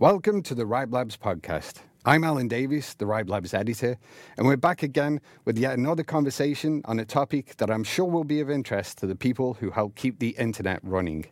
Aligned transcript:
Welcome 0.00 0.42
to 0.44 0.54
the 0.54 0.64
Ripe 0.64 0.88
Labs 0.92 1.18
podcast. 1.18 1.82
I'm 2.06 2.22
Alun 2.22 2.48
Davies, 2.48 2.94
the 2.94 3.04
Ripe 3.04 3.28
Labs 3.28 3.52
editor, 3.52 3.98
and 4.38 4.46
we're 4.46 4.56
back 4.56 4.82
again 4.82 5.20
with 5.44 5.58
yet 5.58 5.76
another 5.76 6.02
conversation 6.02 6.80
on 6.86 6.98
a 6.98 7.04
topic 7.04 7.58
that 7.58 7.70
I'm 7.70 7.84
sure 7.84 8.06
will 8.06 8.24
be 8.24 8.40
of 8.40 8.48
interest 8.48 8.96
to 9.00 9.06
the 9.06 9.14
people 9.14 9.52
who 9.52 9.68
help 9.68 9.96
keep 9.96 10.18
the 10.18 10.30
internet 10.38 10.80
running. 10.82 11.26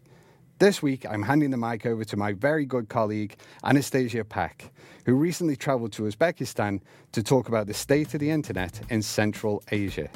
This 0.59 0.83
week, 0.83 1.07
I'm 1.09 1.23
handing 1.23 1.51
the 1.51 1.57
mic 1.57 1.87
over 1.87 2.05
to 2.05 2.17
my 2.19 2.35
very 2.35 2.67
good 2.67 2.91
colleague, 2.91 3.39
Anastasia 3.65 4.23
Pak, 4.23 4.71
who 5.07 5.15
recently 5.15 5.57
traveled 5.57 5.93
to 5.95 6.03
Uzbekistan 6.03 6.83
to 7.13 7.23
talk 7.23 7.49
about 7.49 7.69
the 7.69 7.73
state 7.73 8.13
of 8.13 8.21
the 8.21 8.31
internet 8.31 8.83
in 8.91 9.01
Central 9.01 9.63
Asia. 9.73 10.11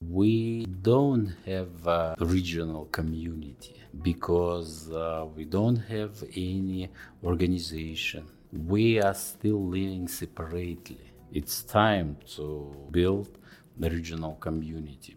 We 0.00 0.64
don't 0.64 1.34
have 1.44 1.86
a 1.86 2.16
regional 2.20 2.86
community 2.86 3.76
because 4.02 4.90
uh, 4.90 5.26
we 5.34 5.44
don't 5.44 5.76
have 5.76 6.22
any 6.34 6.90
organization. 7.24 8.26
We 8.52 9.00
are 9.00 9.14
still 9.14 9.64
living 9.64 10.08
separately. 10.08 11.12
It's 11.32 11.62
time 11.62 12.16
to 12.36 12.74
build 12.90 13.38
the 13.76 13.90
regional 13.90 14.34
community. 14.36 15.16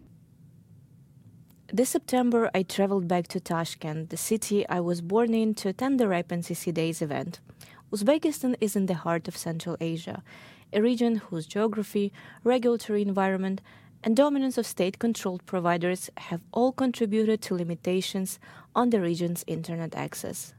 This 1.72 1.90
September, 1.90 2.50
I 2.52 2.64
traveled 2.64 3.06
back 3.06 3.28
to 3.28 3.38
Tashkent, 3.38 4.10
the 4.10 4.16
city 4.16 4.68
I 4.68 4.80
was 4.80 5.00
born 5.00 5.34
in, 5.34 5.54
to 5.54 5.68
attend 5.68 6.00
the 6.00 6.08
RIPE 6.08 6.42
Days 6.74 7.00
event. 7.00 7.40
Uzbekistan 7.92 8.56
is 8.60 8.74
in 8.74 8.86
the 8.86 8.94
heart 8.94 9.28
of 9.28 9.36
Central 9.36 9.76
Asia, 9.80 10.22
a 10.72 10.82
region 10.82 11.16
whose 11.16 11.46
geography, 11.46 12.12
regulatory 12.42 13.02
environment, 13.02 13.60
and 14.02 14.16
dominance 14.16 14.56
of 14.56 14.66
state 14.66 14.98
controlled 14.98 15.44
providers 15.46 16.10
have 16.16 16.42
all 16.52 16.72
contributed 16.72 17.42
to 17.42 17.54
limitations 17.54 18.38
on 18.74 18.90
the 18.90 19.00
region's 19.00 19.44
internet 19.46 19.94
access. 19.94 20.54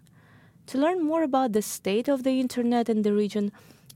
To 0.67 0.77
learn 0.77 1.03
more 1.03 1.23
about 1.23 1.53
the 1.53 1.61
state 1.61 2.07
of 2.07 2.23
the 2.23 2.39
internet 2.39 2.87
in 2.87 3.01
the 3.01 3.13
region 3.13 3.51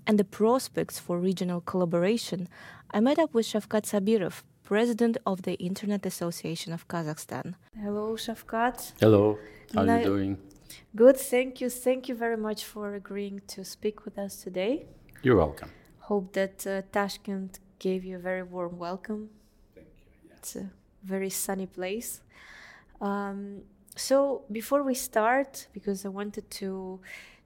and 0.08 0.18
the 0.18 0.24
prospects 0.24 1.00
for 1.00 1.20
regional 1.20 1.62
collaboration, 1.62 2.48
I 2.92 3.00
met 3.00 3.20
up 3.20 3.34
with 3.34 3.46
Shavkat 3.46 3.84
Sabirov, 3.86 4.44
president 4.64 5.18
of 5.26 5.44
the 5.44 5.54
Internet 5.54 6.06
Association 6.06 6.74
of 6.74 6.88
Kazakhstan. 6.88 7.54
Hello, 7.80 8.16
Shavkat. 8.16 8.94
Hello, 9.00 9.38
how 9.74 9.82
are 9.82 9.98
you 10.00 10.04
doing? 10.04 10.38
Good, 10.96 11.18
thank 11.18 11.62
you. 11.62 11.70
Thank 11.70 12.10
you 12.10 12.16
very 12.16 12.38
much 12.38 12.66
for 12.66 12.96
agreeing 12.96 13.42
to 13.48 13.64
speak 13.64 14.06
with 14.06 14.18
us 14.18 14.38
today. 14.38 14.86
You're 15.22 15.38
welcome. 15.38 15.70
Hope 16.00 16.34
that 16.34 16.66
uh, 16.68 16.82
Tashkent 16.92 17.60
gave 17.80 18.04
you 18.04 18.16
a 18.18 18.20
very 18.20 18.44
warm 18.44 18.78
welcome. 18.78 19.30
A 20.56 20.70
very 21.04 21.30
sunny 21.30 21.66
place. 21.66 22.22
Um, 23.02 23.62
so, 23.96 24.44
before 24.52 24.84
we 24.84 24.94
start, 24.94 25.68
because 25.74 26.06
I 26.06 26.10
wanted 26.10 26.50
to 26.62 27.00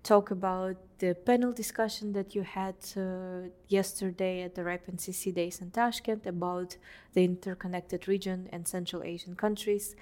talk 0.03 0.31
about 0.31 0.77
the 0.99 1.13
panel 1.13 1.51
discussion 1.51 2.13
that 2.13 2.33
you 2.35 2.43
had 2.43 2.75
uh, 2.97 3.49
yesterday 3.67 4.41
at 4.43 4.55
the 4.55 4.63
RIPE 4.63 4.87
Days 5.33 5.61
in 5.61 5.71
Tashkent 5.71 6.25
about 6.25 6.77
the 7.13 7.23
interconnected 7.23 8.07
region 8.07 8.49
and 8.51 8.67
Central 8.67 9.03
Asian 9.03 9.35
countries. 9.35 9.95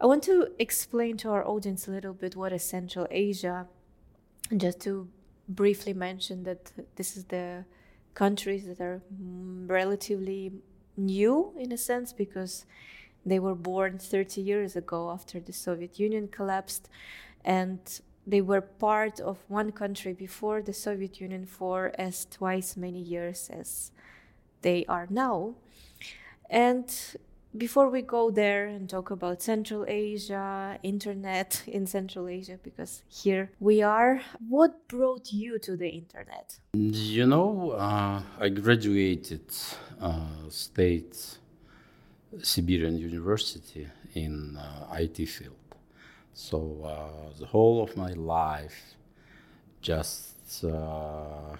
I 0.00 0.06
want 0.06 0.22
to 0.24 0.48
explain 0.58 1.16
to 1.18 1.30
our 1.30 1.46
audience 1.46 1.88
a 1.88 1.92
little 1.92 2.12
bit 2.12 2.36
what 2.36 2.52
is 2.52 2.62
Central 2.62 3.06
Asia, 3.10 3.66
just 4.56 4.80
to 4.82 5.08
briefly 5.48 5.94
mention 5.94 6.42
that 6.44 6.72
this 6.96 7.16
is 7.16 7.24
the 7.24 7.64
countries 8.14 8.66
that 8.66 8.80
are 8.80 9.02
relatively 9.66 10.52
new 10.96 11.52
in 11.58 11.72
a 11.72 11.76
sense 11.76 12.12
because 12.12 12.66
they 13.26 13.38
were 13.38 13.54
born 13.54 13.98
30 13.98 14.40
years 14.40 14.76
ago 14.76 15.10
after 15.10 15.40
the 15.40 15.52
Soviet 15.52 15.98
Union 15.98 16.28
collapsed 16.28 16.88
and 17.44 18.00
they 18.26 18.40
were 18.40 18.60
part 18.60 19.20
of 19.20 19.38
one 19.48 19.72
country 19.72 20.12
before 20.12 20.62
the 20.62 20.72
Soviet 20.72 21.20
Union 21.20 21.44
for 21.46 21.92
as 21.98 22.26
twice 22.26 22.76
many 22.76 23.00
years 23.00 23.50
as 23.52 23.90
they 24.62 24.84
are 24.86 25.06
now. 25.10 25.54
And 26.48 26.88
before 27.56 27.88
we 27.88 28.02
go 28.02 28.30
there 28.30 28.66
and 28.66 28.88
talk 28.88 29.10
about 29.10 29.42
Central 29.42 29.84
Asia, 29.86 30.78
internet 30.82 31.62
in 31.66 31.86
Central 31.86 32.28
Asia, 32.28 32.58
because 32.62 33.02
here 33.08 33.50
we 33.60 33.82
are, 33.82 34.22
what 34.48 34.88
brought 34.88 35.32
you 35.32 35.58
to 35.60 35.76
the 35.76 35.88
internet? 35.88 36.58
You 36.72 37.26
know, 37.26 37.70
uh, 37.70 38.22
I 38.40 38.48
graduated 38.48 39.52
State 40.48 41.38
Siberian 42.42 42.98
University 42.98 43.86
in 44.14 44.56
uh, 44.56 44.94
IT 44.98 45.26
field. 45.26 45.56
So 46.32 46.82
uh, 46.84 47.38
the 47.38 47.46
whole 47.46 47.82
of 47.82 47.96
my 47.96 48.12
life 48.12 48.96
just 49.80 50.64
uh, 50.64 51.56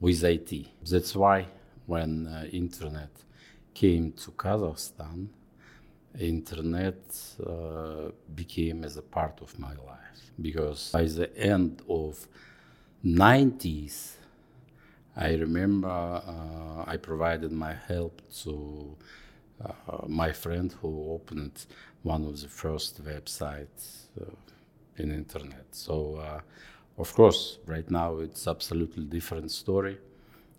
with 0.00 0.24
IT. 0.24 0.66
That's 0.90 1.14
why 1.14 1.46
when 1.86 2.26
uh, 2.26 2.46
internet 2.52 3.10
came 3.74 4.12
to 4.12 4.30
Kazakhstan, 4.32 5.28
internet 6.18 7.00
uh, 7.46 8.10
became 8.34 8.84
as 8.84 8.96
a 8.96 9.02
part 9.02 9.40
of 9.42 9.56
my 9.58 9.74
life 9.74 10.32
because 10.40 10.90
by 10.92 11.04
the 11.04 11.36
end 11.36 11.82
of 11.88 12.26
90s 13.04 14.14
I 15.16 15.34
remember 15.34 15.88
uh, 15.88 16.84
I 16.86 16.96
provided 16.96 17.52
my 17.52 17.74
help 17.88 18.22
to 18.44 18.96
uh, 19.64 19.72
my 20.08 20.32
friend 20.32 20.72
who 20.80 21.12
opened 21.12 21.66
one 22.02 22.24
of 22.26 22.40
the 22.40 22.48
first 22.48 23.04
websites 23.04 24.06
uh, 24.20 24.24
in 24.96 25.12
internet. 25.12 25.66
So, 25.72 26.16
uh, 26.16 26.40
of 26.98 27.14
course, 27.14 27.58
right 27.66 27.90
now 27.90 28.18
it's 28.18 28.46
absolutely 28.46 29.04
different 29.04 29.50
story, 29.50 29.98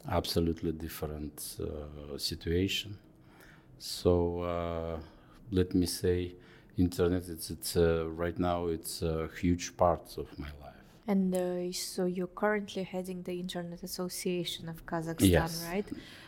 absolutely 0.10 0.72
different 0.74 1.58
uh, 1.62 2.18
situation. 2.18 2.98
So, 3.80 4.42
uh, 4.44 5.00
let 5.52 5.74
me 5.76 5.86
say, 5.88 6.34
internet. 6.78 7.30
It's 7.30 7.50
it's 7.52 7.76
right 7.78 8.38
now 8.40 8.68
it's 8.68 9.02
a 9.02 9.30
huge 9.42 9.78
part 9.78 10.18
of 10.18 10.28
my 10.40 10.48
life. 10.48 10.61
And 11.08 11.36
uh, 11.36 11.72
so 11.72 12.06
you're 12.06 12.28
currently 12.28 12.84
heading 12.84 13.24
the 13.24 13.40
Internet 13.40 13.84
Association 13.84 14.70
of 14.70 14.86
Kazakhstan, 14.86 15.30
yes. 15.30 15.66
right? 15.70 15.86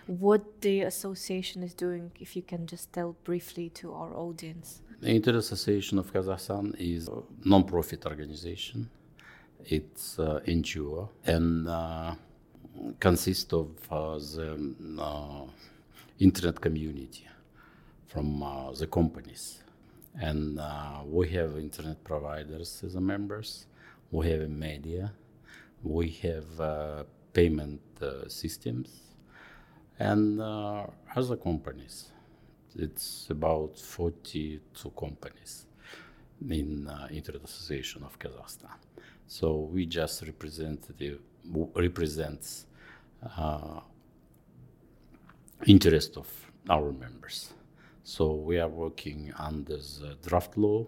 What 0.07 0.61
the 0.61 0.81
association 0.81 1.63
is 1.63 1.73
doing, 1.73 2.11
if 2.19 2.35
you 2.35 2.41
can 2.41 2.65
just 2.65 2.91
tell 2.91 3.15
briefly 3.23 3.69
to 3.69 3.93
our 3.93 4.15
audience. 4.15 4.81
The 4.99 5.09
Internet 5.09 5.39
Association 5.39 5.99
of 5.99 6.11
Kazakhstan 6.11 6.75
is 6.79 7.07
a 7.07 7.21
non-profit 7.45 8.05
organization. 8.05 8.89
It's 9.65 10.19
uh, 10.19 10.41
NGO 10.45 11.09
and 11.25 11.69
uh, 11.69 12.15
consists 12.99 13.53
of 13.53 13.69
uh, 13.91 14.17
the 14.17 14.75
uh, 14.99 15.45
internet 16.19 16.59
community 16.59 17.27
from 18.07 18.43
uh, 18.43 18.71
the 18.71 18.87
companies. 18.87 19.61
And 20.19 20.59
uh, 20.59 21.01
we 21.05 21.29
have 21.29 21.57
internet 21.57 22.03
providers 22.03 22.83
as 22.85 22.95
members 22.95 23.65
we 24.13 24.29
have 24.29 24.47
media, 24.47 25.11
we 25.81 26.07
have 26.21 26.61
uh, 26.61 27.03
payment 27.33 27.81
uh, 27.99 28.27
systems, 28.27 28.89
and 29.97 30.39
uh, 30.39 30.85
other 31.15 31.35
companies. 31.35 32.11
It's 32.75 33.27
about 33.31 33.79
42 33.79 34.91
companies 34.91 35.65
in 36.47 36.87
uh, 36.87 37.07
Internet 37.11 37.43
Association 37.43 38.03
of 38.03 38.17
Kazakhstan. 38.19 38.77
So 39.25 39.67
we 39.73 39.87
just 39.87 40.21
representative 40.21 41.19
represents 41.75 42.67
uh, 43.35 43.79
interest 45.65 46.17
of 46.17 46.27
our 46.69 46.91
members. 46.91 47.53
So 48.03 48.33
we 48.33 48.59
are 48.59 48.69
working 48.69 49.33
under 49.39 49.77
the 49.77 50.17
draft 50.21 50.55
law 50.55 50.85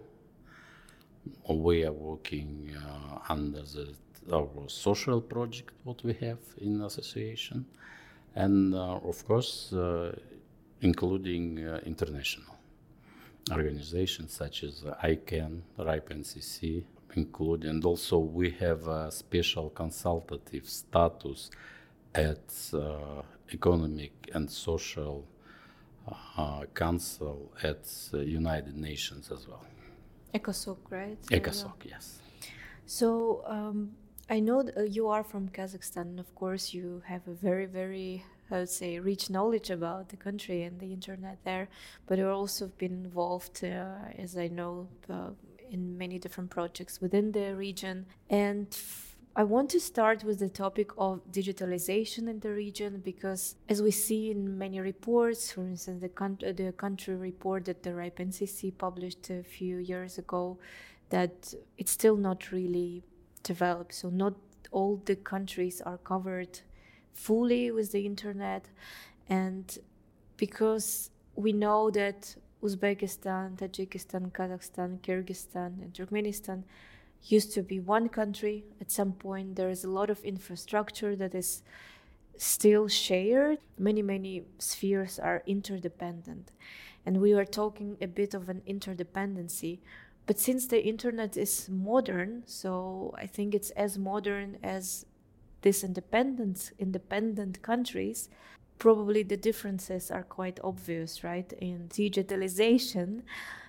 we 1.48 1.84
are 1.84 1.92
working 1.92 2.70
uh, 2.76 3.32
under 3.32 3.62
the, 3.62 3.94
our 4.32 4.48
social 4.68 5.20
project 5.20 5.70
what 5.84 6.02
we 6.02 6.12
have 6.14 6.38
in 6.58 6.82
association 6.82 7.64
and 8.34 8.74
uh, 8.74 8.98
of 9.12 9.26
course 9.26 9.72
uh, 9.72 10.12
including 10.80 11.64
uh, 11.66 11.80
international 11.86 12.56
organizations 13.52 14.32
such 14.32 14.64
as 14.64 14.82
ICANN, 15.04 15.60
RIPE 15.78 16.08
NCC, 16.10 16.84
including 17.14 17.70
and 17.70 17.84
also 17.84 18.18
we 18.18 18.50
have 18.50 18.86
a 18.88 19.10
special 19.10 19.70
consultative 19.70 20.68
status 20.68 21.50
at 22.14 22.48
uh, 22.74 23.22
Economic 23.52 24.12
and 24.34 24.50
Social 24.50 25.24
uh, 26.36 26.64
Council 26.74 27.52
at 27.62 27.86
United 28.12 28.76
Nations 28.76 29.30
as 29.30 29.46
well. 29.46 29.64
ECOSOC, 30.38 30.78
right? 30.90 31.20
ECOSOC, 31.30 31.84
yes. 31.84 32.18
So 32.86 33.42
um, 33.46 33.92
I 34.28 34.40
know 34.40 34.60
uh, 34.76 34.82
you 34.82 35.08
are 35.08 35.24
from 35.24 35.48
Kazakhstan. 35.48 36.02
And 36.02 36.20
of 36.20 36.34
course, 36.34 36.74
you 36.74 37.02
have 37.06 37.26
a 37.28 37.34
very, 37.34 37.66
very, 37.66 38.24
I 38.50 38.60
would 38.60 38.68
say, 38.68 38.98
rich 38.98 39.30
knowledge 39.30 39.70
about 39.70 40.08
the 40.08 40.16
country 40.16 40.62
and 40.62 40.78
the 40.80 40.92
internet 40.92 41.38
there. 41.44 41.68
But 42.06 42.18
you've 42.18 42.28
also 42.28 42.68
been 42.78 43.04
involved, 43.04 43.64
uh, 43.64 44.18
as 44.18 44.36
I 44.36 44.48
know, 44.48 44.88
uh, 45.10 45.30
in 45.70 45.98
many 45.98 46.18
different 46.18 46.50
projects 46.50 47.00
within 47.00 47.32
the 47.32 47.54
region. 47.54 48.06
And 48.30 48.66
I 49.38 49.44
want 49.44 49.68
to 49.72 49.80
start 49.80 50.24
with 50.24 50.38
the 50.38 50.48
topic 50.48 50.92
of 50.96 51.20
digitalization 51.30 52.26
in 52.26 52.40
the 52.40 52.52
region 52.52 53.02
because, 53.04 53.56
as 53.68 53.82
we 53.82 53.90
see 53.90 54.30
in 54.30 54.56
many 54.56 54.80
reports, 54.80 55.52
for 55.52 55.60
instance, 55.60 56.00
the, 56.00 56.52
the 56.54 56.72
country 56.72 57.14
report 57.16 57.66
that 57.66 57.82
the 57.82 57.94
RIPE 57.94 58.78
published 58.78 59.28
a 59.28 59.42
few 59.42 59.76
years 59.76 60.16
ago, 60.16 60.56
that 61.10 61.52
it's 61.76 61.92
still 61.92 62.16
not 62.16 62.50
really 62.50 63.02
developed. 63.42 63.92
So, 63.92 64.08
not 64.08 64.32
all 64.70 65.02
the 65.04 65.16
countries 65.16 65.82
are 65.82 65.98
covered 65.98 66.60
fully 67.12 67.70
with 67.70 67.92
the 67.92 68.06
internet. 68.06 68.70
And 69.28 69.78
because 70.38 71.10
we 71.34 71.52
know 71.52 71.90
that 71.90 72.34
Uzbekistan, 72.62 73.58
Tajikistan, 73.58 74.32
Kazakhstan, 74.32 74.98
Kyrgyzstan, 75.00 75.82
and 75.82 75.92
Turkmenistan 75.92 76.62
used 77.22 77.52
to 77.54 77.62
be 77.62 77.80
one 77.80 78.08
country. 78.08 78.64
At 78.80 78.90
some 78.90 79.12
point, 79.12 79.56
there 79.56 79.70
is 79.70 79.84
a 79.84 79.90
lot 79.90 80.10
of 80.10 80.22
infrastructure 80.24 81.16
that 81.16 81.34
is 81.34 81.62
still 82.36 82.88
shared. 82.88 83.58
Many, 83.78 84.02
many 84.02 84.44
spheres 84.58 85.18
are 85.18 85.42
interdependent. 85.46 86.52
And 87.04 87.20
we 87.20 87.34
were 87.34 87.44
talking 87.44 87.96
a 88.00 88.06
bit 88.06 88.34
of 88.34 88.48
an 88.48 88.62
interdependency. 88.68 89.80
But 90.26 90.38
since 90.40 90.66
the 90.66 90.84
internet 90.84 91.36
is 91.36 91.68
modern, 91.68 92.42
so 92.46 93.14
I 93.16 93.26
think 93.26 93.54
it's 93.54 93.70
as 93.70 93.96
modern 93.96 94.58
as 94.62 95.06
these 95.62 95.84
independent, 95.84 96.72
independent 96.78 97.62
countries, 97.62 98.28
probably 98.78 99.22
the 99.22 99.36
differences 99.36 100.10
are 100.10 100.24
quite 100.24 100.58
obvious, 100.62 101.22
right, 101.22 101.50
in 101.54 101.88
digitalization. 101.88 103.22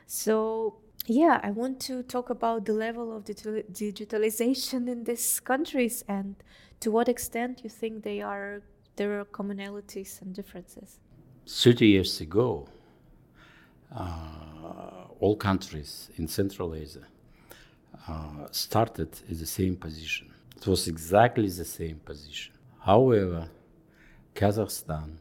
So, 0.08 0.78
yeah, 1.10 1.40
I 1.42 1.52
want 1.52 1.80
to 1.82 2.04
talk 2.04 2.30
about 2.30 2.66
the 2.66 2.74
level 2.74 3.16
of 3.16 3.24
digitalization 3.24 4.90
in 4.90 5.06
these 5.06 5.40
countries 5.40 6.04
and 6.08 6.36
to 6.82 6.92
what 6.92 7.08
extent 7.08 7.62
you 7.64 7.70
think 7.70 8.04
they 8.04 8.22
are 8.22 8.62
there 8.98 9.20
are 9.20 9.26
commonalities 9.26 10.22
and 10.22 10.34
differences. 10.34 11.00
30 11.48 11.88
years 11.88 12.20
ago, 12.20 12.68
uh, 13.96 15.06
all 15.20 15.36
countries 15.36 16.10
in 16.18 16.28
Central 16.28 16.74
Asia 16.74 17.08
uh, 18.08 18.48
started 18.52 19.10
in 19.30 19.38
the 19.38 19.46
same 19.46 19.76
position. 19.76 20.34
It 20.58 20.68
was 20.68 20.88
exactly 20.88 21.48
the 21.48 21.64
same 21.64 22.00
position. 22.04 22.54
However, 22.80 23.48
Kazakhstan 24.36 25.18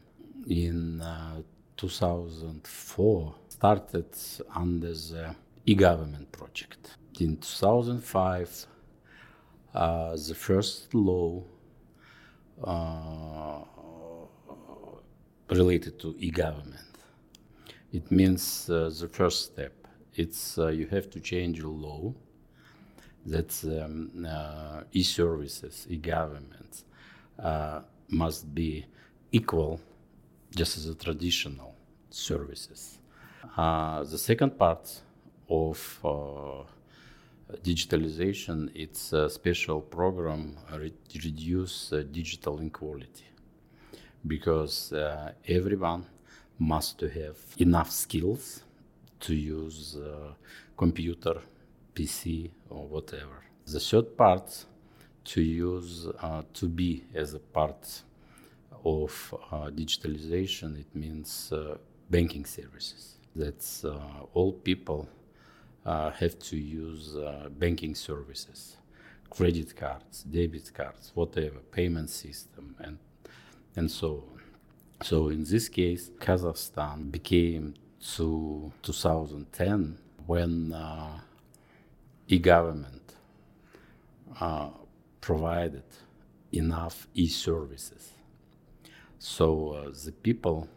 in 0.47 1.01
uh, 1.01 1.41
2004 1.77 3.35
started 3.49 4.05
under 4.55 4.93
the 4.93 5.35
e-government 5.67 6.31
project. 6.31 6.97
In 7.19 7.37
2005, 7.37 8.67
uh, 9.75 10.15
the 10.15 10.33
first 10.33 10.93
law 10.95 11.43
uh, 12.63 13.59
related 15.49 15.99
to 15.99 16.15
e-government. 16.17 16.81
It 17.91 18.09
means 18.11 18.69
uh, 18.69 18.89
the 18.99 19.07
first 19.07 19.45
step. 19.45 19.73
It's 20.15 20.57
uh, 20.57 20.67
you 20.67 20.87
have 20.87 21.09
to 21.11 21.19
change 21.19 21.59
your 21.59 21.73
law 21.73 22.13
that 23.25 23.51
um, 23.65 24.25
uh, 24.27 24.83
e-services, 24.93 25.85
e-government 25.89 26.83
must 28.09 28.55
be 28.55 28.85
equal 29.33 29.81
just 30.55 30.77
as 30.77 30.87
a 30.87 30.95
traditional 30.95 31.75
services. 32.09 32.99
Uh, 33.57 34.03
the 34.03 34.17
second 34.17 34.57
part 34.57 35.01
of 35.49 35.99
uh, 36.03 36.63
digitalization, 37.63 38.69
it's 38.75 39.13
a 39.13 39.29
special 39.29 39.81
program 39.81 40.57
re- 40.75 40.93
reduce 41.23 41.93
uh, 41.93 42.03
digital 42.11 42.59
inequality 42.59 43.25
because 44.25 44.93
uh, 44.93 45.31
everyone 45.47 46.05
must 46.59 47.01
have 47.01 47.37
enough 47.57 47.91
skills 47.91 48.63
to 49.19 49.33
use 49.33 49.97
computer, 50.75 51.35
PC 51.95 52.49
or 52.69 52.85
whatever. 52.87 53.43
The 53.65 53.79
third 53.79 54.17
part 54.17 54.65
to 55.25 55.41
use 55.41 56.07
uh, 56.21 56.43
to 56.53 56.69
be 56.69 57.03
as 57.13 57.33
a 57.33 57.39
part 57.39 58.01
of 58.85 59.33
uh, 59.51 59.69
digitalization, 59.69 60.79
it 60.79 60.95
means 60.95 61.51
uh, 61.51 61.77
banking 62.09 62.45
services. 62.45 63.17
That's 63.35 63.85
all 64.33 64.53
people 64.53 65.07
have 65.87 66.37
to 66.39 66.57
use 66.57 67.15
banking 67.57 67.95
services, 67.95 68.77
credit 69.29 69.75
cards, 69.75 70.23
debit 70.23 70.71
cards, 70.73 71.11
whatever, 71.15 71.59
payment 71.71 72.09
system, 72.09 72.75
and 72.79 72.97
and 73.75 73.89
so 73.91 74.23
on. 74.31 74.41
So 75.03 75.29
in 75.29 75.43
this 75.43 75.69
case, 75.69 76.09
Kazakhstan 76.19 77.11
became 77.11 77.75
to 78.15 78.71
2010 78.81 79.97
when 80.25 80.73
uh, 80.73 81.19
e-government 82.27 83.15
uh, 84.39 84.69
provided 85.21 85.83
enough 86.51 87.07
e-services 87.13 88.11
so 89.19 89.71
uh, 89.71 89.91
the 90.05 90.11
people 90.11 90.67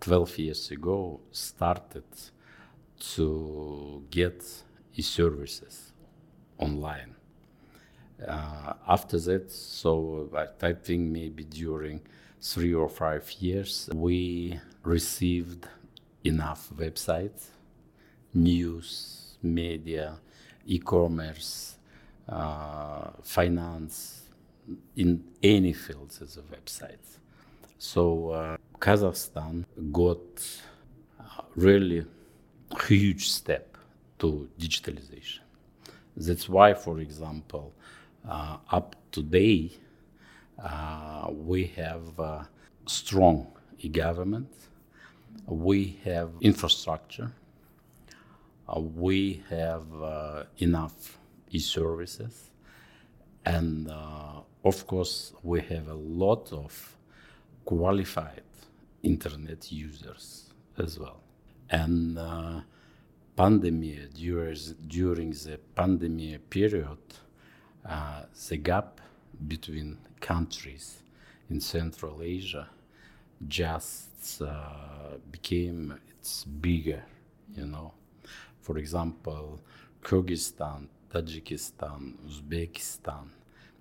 12 0.00 0.38
years 0.38 0.70
ago 0.70 1.20
started 1.30 2.04
to 3.02 4.04
get 4.10 4.44
e-services 4.94 5.92
online. 6.58 7.14
Uh, 8.26 8.74
after 8.86 9.18
that, 9.18 9.50
so 9.50 10.30
I, 10.62 10.72
think 10.72 11.10
maybe 11.10 11.44
during 11.44 12.00
three 12.40 12.72
or 12.72 12.88
five 12.88 13.30
years, 13.40 13.90
we 13.92 14.60
received 14.84 15.66
enough 16.22 16.70
websites, 16.76 17.46
news, 18.32 19.36
media, 19.42 20.18
e-commerce, 20.64 21.76
uh, 22.28 23.10
finance, 23.22 24.22
in 24.96 25.24
any 25.42 25.72
fields 25.72 26.22
as 26.22 26.36
a 26.36 26.42
website. 26.42 27.18
So 27.78 28.30
uh, 28.30 28.56
Kazakhstan 28.78 29.64
got 29.90 30.20
really 31.56 32.06
huge 32.80 33.28
step 33.28 33.76
to 34.18 34.48
digitalization. 34.58 35.40
That's 36.16 36.48
why, 36.48 36.74
for 36.74 37.00
example, 37.00 37.72
uh, 38.28 38.58
up 38.70 38.96
today, 39.10 39.72
uh, 40.62 41.28
we 41.30 41.66
have 41.76 42.18
a 42.18 42.48
strong 42.86 43.46
e-government, 43.80 44.52
we 45.46 45.98
have 46.04 46.30
infrastructure, 46.40 47.32
uh, 48.68 48.80
we 48.80 49.42
have 49.48 49.86
uh, 50.02 50.44
enough 50.58 51.18
e-services, 51.50 52.50
and 53.44 53.90
uh, 53.90 54.40
of 54.64 54.86
course, 54.86 55.32
we 55.42 55.60
have 55.62 55.88
a 55.88 55.94
lot 55.94 56.52
of 56.52 56.96
qualified 57.64 58.42
internet 59.02 59.72
users 59.72 60.52
as 60.78 60.98
well. 60.98 61.20
And 61.72 62.18
uh, 62.18 62.60
pandemic, 63.34 64.12
during, 64.12 64.56
during 64.86 65.30
the 65.30 65.58
pandemic 65.74 66.50
period, 66.50 66.98
uh, 67.88 68.24
the 68.48 68.56
gap 68.58 69.00
between 69.48 69.96
countries 70.20 71.02
in 71.48 71.60
Central 71.60 72.20
Asia 72.22 72.68
just 73.48 74.42
uh, 74.42 75.16
became 75.30 75.98
it's 76.10 76.44
bigger, 76.44 77.02
you 77.56 77.66
know. 77.66 77.94
For 78.60 78.76
example, 78.76 79.58
Kyrgyzstan, 80.02 80.88
Tajikistan, 81.10 82.16
Uzbekistan, 82.28 83.28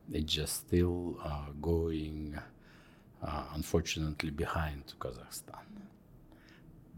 they 0.07 0.21
just 0.21 0.65
still 0.65 1.17
uh, 1.23 1.47
going 1.61 2.39
uh, 3.21 3.43
unfortunately 3.53 4.31
behind 4.31 4.93
Kazakhstan 4.97 5.80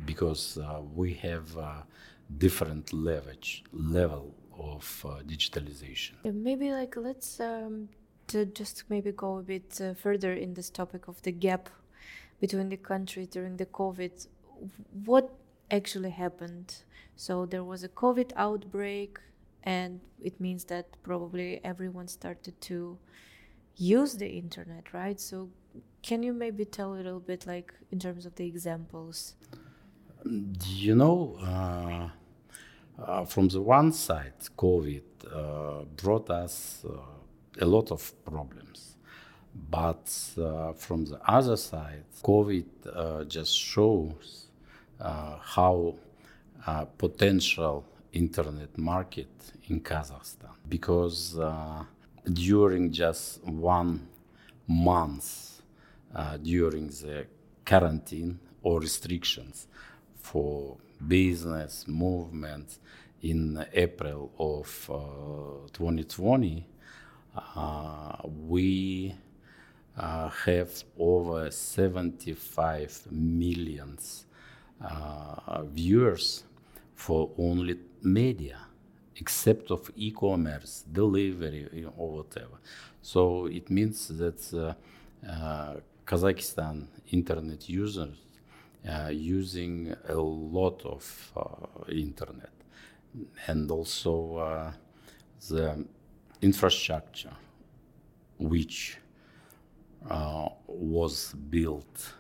because 0.06 0.58
uh, 0.58 0.82
we 0.96 1.14
have 1.16 1.56
a 1.58 1.86
different 2.38 2.94
leverage 2.94 3.64
level 3.72 4.34
of 4.58 5.06
uh, 5.08 5.22
digitalization. 5.24 6.14
Maybe 6.24 6.72
like 6.72 6.96
let's 6.96 7.40
um, 7.40 7.90
to 8.28 8.46
just 8.46 8.84
maybe 8.90 9.12
go 9.12 9.38
a 9.38 9.42
bit 9.42 9.80
uh, 9.82 9.94
further 9.94 10.34
in 10.34 10.54
this 10.54 10.70
topic 10.70 11.08
of 11.08 11.22
the 11.22 11.32
gap 11.32 11.70
between 12.40 12.70
the 12.70 12.78
countries 12.78 13.28
during 13.28 13.58
the 13.58 13.66
COVID. 13.66 14.28
What 15.06 15.30
actually 15.72 16.12
happened? 16.12 16.84
So 17.16 17.46
there 17.46 17.64
was 17.64 17.84
a 17.84 17.90
COVID 17.90 18.32
outbreak, 18.36 19.20
and 19.64 20.00
it 20.22 20.40
means 20.40 20.66
that 20.66 20.86
probably 21.04 21.62
everyone 21.64 22.08
started 22.08 22.60
to 22.62 22.98
use 23.76 24.18
the 24.18 24.28
internet, 24.28 24.94
right? 24.94 25.20
So 25.20 25.50
can 26.02 26.22
you 26.24 26.34
maybe 26.34 26.66
tell 26.66 26.94
a 26.94 26.96
little 26.96 27.20
bit, 27.20 27.46
like 27.48 27.74
in 27.92 28.00
terms 28.00 28.26
of 28.26 28.36
the 28.36 28.46
examples? 28.46 29.36
You 30.26 30.96
know, 30.96 31.36
uh, 31.42 33.02
uh, 33.02 33.26
from 33.26 33.50
the 33.50 33.62
one 33.62 33.92
side, 33.92 34.34
COVID 34.58 35.02
uh, 35.30 35.84
brought 35.98 36.30
us 36.30 36.86
uh, 36.88 36.96
a 37.60 37.66
lot 37.66 37.92
of 37.92 38.14
problems. 38.24 38.96
But 39.70 40.10
uh, 40.38 40.74
from 40.74 41.06
the 41.06 41.20
other 41.30 41.58
side, 41.58 42.06
COVID 42.24 42.66
uh, 42.94 43.24
just 43.26 43.56
shows 43.56 44.48
how 45.00 45.96
potential 46.98 47.84
internet 48.14 48.78
market 48.78 49.28
in 49.68 49.82
Kazakhstan 49.82 50.56
because 50.70 51.38
during 52.32 52.90
just 52.90 53.44
one 53.44 54.08
month 54.66 55.62
during 56.42 56.88
the 56.88 57.28
quarantine 57.66 58.40
or 58.62 58.80
restrictions 58.80 59.68
for 60.24 60.78
business 61.06 61.86
movements 61.88 62.80
in 63.22 63.64
April 63.74 64.32
of 64.40 64.90
uh, 64.90 65.68
2020, 65.74 66.66
uh, 67.36 68.18
we 68.48 69.14
uh, 69.98 70.30
have 70.30 70.84
over 70.98 71.52
75 71.52 73.08
million 73.12 73.98
uh, 74.82 75.64
viewers 75.64 76.44
for 76.96 77.30
only 77.38 77.78
media, 78.02 78.58
except 79.18 79.72
of 79.72 79.92
e-commerce, 79.96 80.84
delivery, 80.92 81.86
or 81.98 82.18
whatever. 82.18 82.58
So 83.02 83.48
it 83.48 83.70
means 83.70 84.08
that 84.08 84.42
uh, 84.54 85.30
uh, 85.30 85.76
Kazakhstan 86.06 86.88
internet 87.12 87.70
users 87.70 88.10
uh, 88.10 88.33
using 89.12 89.96
a 90.10 90.16
lot 90.16 90.82
of 90.86 91.32
uh, 91.38 91.92
internet 91.92 92.52
and 93.48 93.72
also 93.72 94.38
uh, 94.38 94.72
the 95.50 95.86
infrastructure 96.42 97.36
which 98.38 98.98
uh, 100.10 100.50
was 100.68 101.34
built 101.50 102.14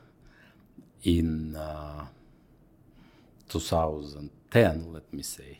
in 1.04 1.56
uh, 1.56 2.06
2010 3.50 4.94
let 4.94 5.14
me 5.14 5.22
say 5.22 5.60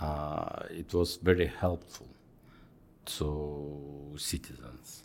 uh, 0.00 0.64
it 0.70 0.92
was 0.92 1.16
very 1.16 1.46
helpful 1.46 2.08
to 3.06 4.14
citizens. 4.18 5.02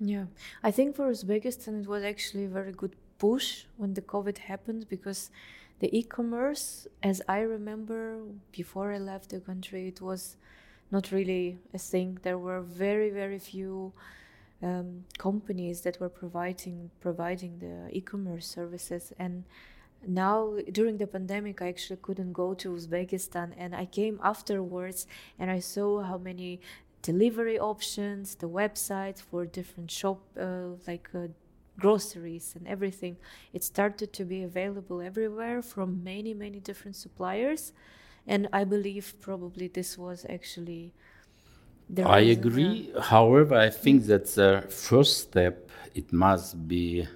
Yeah. 0.00 0.26
I 0.62 0.70
think 0.70 0.96
for 0.96 1.10
uzbekistan 1.10 1.82
it 1.82 1.86
was 1.86 2.02
actually 2.02 2.44
a 2.46 2.48
very 2.48 2.72
good 2.72 2.96
push 3.18 3.64
when 3.76 3.94
the 3.94 4.02
COVID 4.02 4.38
happened 4.38 4.86
because 4.88 5.30
the 5.80 5.96
e-commerce, 5.96 6.86
as 7.02 7.20
I 7.28 7.40
remember 7.40 8.18
before 8.52 8.92
I 8.92 8.98
left 8.98 9.30
the 9.30 9.40
country, 9.40 9.88
it 9.88 10.00
was 10.00 10.36
not 10.90 11.10
really 11.10 11.58
a 11.72 11.78
thing. 11.78 12.18
There 12.22 12.38
were 12.38 12.60
very 12.60 13.10
very 13.10 13.38
few 13.38 13.92
um, 14.62 15.04
companies 15.18 15.82
that 15.82 16.00
were 16.00 16.08
providing 16.08 16.90
providing 17.00 17.58
the 17.58 17.88
e-commerce 17.96 18.46
services 18.46 19.12
and 19.18 19.44
now 20.06 20.54
during 20.72 20.98
the 20.98 21.06
pandemic 21.06 21.60
i 21.62 21.68
actually 21.68 21.98
couldn't 22.02 22.32
go 22.32 22.54
to 22.54 22.70
uzbekistan 22.70 23.52
and 23.56 23.74
i 23.74 23.84
came 23.84 24.18
afterwards 24.22 25.06
and 25.38 25.50
i 25.50 25.58
saw 25.58 26.02
how 26.02 26.18
many 26.18 26.60
delivery 27.02 27.58
options 27.58 28.34
the 28.36 28.48
websites 28.48 29.20
for 29.20 29.44
different 29.44 29.90
shop 29.90 30.20
uh, 30.40 30.68
like 30.86 31.08
uh, 31.14 31.26
groceries 31.78 32.54
and 32.56 32.66
everything 32.68 33.16
it 33.52 33.64
started 33.64 34.12
to 34.12 34.24
be 34.24 34.42
available 34.42 35.00
everywhere 35.00 35.60
from 35.62 36.02
many 36.04 36.34
many 36.34 36.60
different 36.60 36.96
suppliers. 36.96 37.72
And 38.26 38.48
i 38.52 38.64
believe 38.64 39.14
probably 39.20 39.68
this 39.68 39.98
was 39.98 40.24
actually 40.28 40.92
the 41.90 42.02
i 42.04 42.20
agree. 42.20 42.90
however 43.00 43.54
i 43.54 43.68
think 43.68 44.06
that 44.06 44.26
the 44.34 44.64
first 44.70 45.18
step 45.18 45.70
it 45.94 46.12
must 46.12 46.66
be 46.66 47.06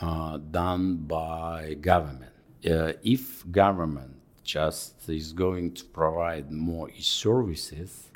uh, 0.00 0.38
done 0.50 0.96
by 0.96 1.74
government. 1.74 2.32
Uh, 2.64 2.92
if 3.02 3.48
government 3.50 4.14
just 4.44 5.08
is 5.08 5.32
going 5.32 5.72
to 5.72 5.84
provide 5.84 6.50
more 6.50 6.88
services 7.00 8.10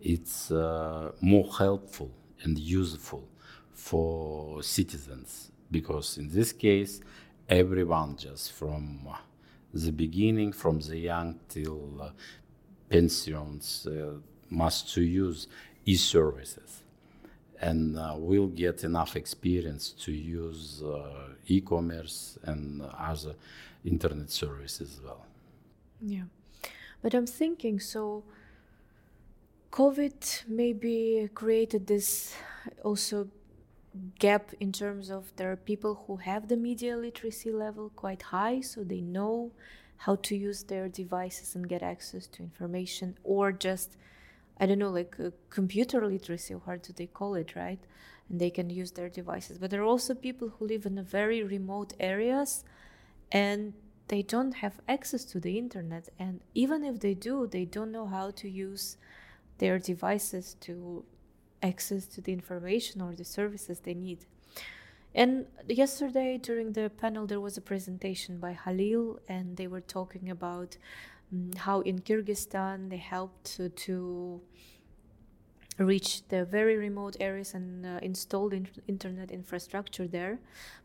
it's 0.00 0.50
uh, 0.50 1.10
more 1.20 1.50
helpful 1.58 2.10
and 2.42 2.58
useful 2.58 3.26
for 3.78 4.60
citizens 4.62 5.52
because 5.70 6.18
in 6.18 6.28
this 6.28 6.52
case 6.52 7.00
everyone 7.48 8.16
just 8.16 8.52
from 8.52 9.08
the 9.72 9.92
beginning 9.92 10.52
from 10.52 10.80
the 10.80 10.98
young 10.98 11.38
till 11.48 12.02
uh, 12.02 12.10
pensions 12.90 13.86
uh, 13.86 14.14
must 14.50 14.92
to 14.92 15.00
use 15.02 15.46
e-services 15.86 16.82
and 17.60 17.96
uh, 17.98 18.14
will 18.16 18.48
get 18.48 18.82
enough 18.82 19.14
experience 19.14 19.90
to 19.90 20.12
use 20.12 20.82
uh, 20.82 21.28
e-commerce 21.46 22.36
and 22.44 22.82
other 22.98 23.34
internet 23.84 24.30
services 24.30 24.98
as 24.98 25.04
well. 25.04 25.24
Yeah. 26.00 26.24
But 27.00 27.14
i'm 27.14 27.26
thinking 27.26 27.78
so 27.78 28.24
covid 29.70 30.44
maybe 30.48 31.28
created 31.32 31.86
this 31.86 32.34
also 32.82 33.28
gap 34.18 34.52
in 34.60 34.72
terms 34.72 35.10
of 35.10 35.32
there 35.36 35.50
are 35.52 35.56
people 35.56 36.04
who 36.06 36.16
have 36.16 36.48
the 36.48 36.56
media 36.56 36.96
literacy 36.96 37.50
level 37.50 37.90
quite 37.96 38.22
high, 38.22 38.60
so 38.60 38.82
they 38.82 39.00
know 39.00 39.52
how 39.98 40.16
to 40.16 40.36
use 40.36 40.62
their 40.64 40.88
devices 40.88 41.54
and 41.54 41.68
get 41.68 41.82
access 41.82 42.26
to 42.28 42.42
information, 42.42 43.16
or 43.24 43.52
just, 43.52 43.96
I 44.60 44.66
don't 44.66 44.78
know, 44.78 44.90
like 44.90 45.16
uh, 45.18 45.30
computer 45.50 46.06
literacy, 46.06 46.54
or 46.54 46.62
how 46.66 46.76
do 46.76 46.92
they 46.92 47.06
call 47.06 47.34
it, 47.34 47.56
right? 47.56 47.80
And 48.30 48.40
they 48.40 48.50
can 48.50 48.70
use 48.70 48.92
their 48.92 49.08
devices. 49.08 49.58
But 49.58 49.70
there 49.70 49.82
are 49.82 49.86
also 49.86 50.14
people 50.14 50.48
who 50.48 50.66
live 50.66 50.86
in 50.86 51.02
very 51.02 51.42
remote 51.42 51.94
areas 51.98 52.64
and 53.32 53.72
they 54.08 54.22
don't 54.22 54.54
have 54.54 54.80
access 54.88 55.24
to 55.26 55.40
the 55.40 55.58
internet. 55.58 56.08
And 56.18 56.40
even 56.54 56.84
if 56.84 57.00
they 57.00 57.14
do, 57.14 57.46
they 57.46 57.64
don't 57.64 57.92
know 57.92 58.06
how 58.06 58.30
to 58.30 58.48
use 58.48 58.96
their 59.58 59.78
devices 59.78 60.56
to 60.60 61.04
access 61.62 62.06
to 62.06 62.20
the 62.20 62.32
information 62.32 63.00
or 63.00 63.14
the 63.14 63.24
services 63.24 63.80
they 63.80 63.94
need. 63.94 64.26
And 65.14 65.46
yesterday 65.66 66.38
during 66.38 66.72
the 66.72 66.90
panel, 66.90 67.26
there 67.26 67.40
was 67.40 67.56
a 67.56 67.60
presentation 67.60 68.38
by 68.38 68.52
Halil, 68.52 69.18
and 69.28 69.56
they 69.56 69.66
were 69.66 69.80
talking 69.80 70.30
about 70.30 70.76
um, 71.32 71.50
how 71.56 71.80
in 71.80 72.00
Kyrgyzstan 72.00 72.90
they 72.90 72.98
helped 72.98 73.56
to, 73.56 73.68
to 73.70 74.40
reach 75.78 76.28
the 76.28 76.44
very 76.44 76.76
remote 76.76 77.16
areas 77.20 77.54
and 77.54 77.86
uh, 77.86 77.98
installed 78.02 78.52
in- 78.52 78.68
internet 78.86 79.30
infrastructure 79.30 80.06
there. 80.06 80.38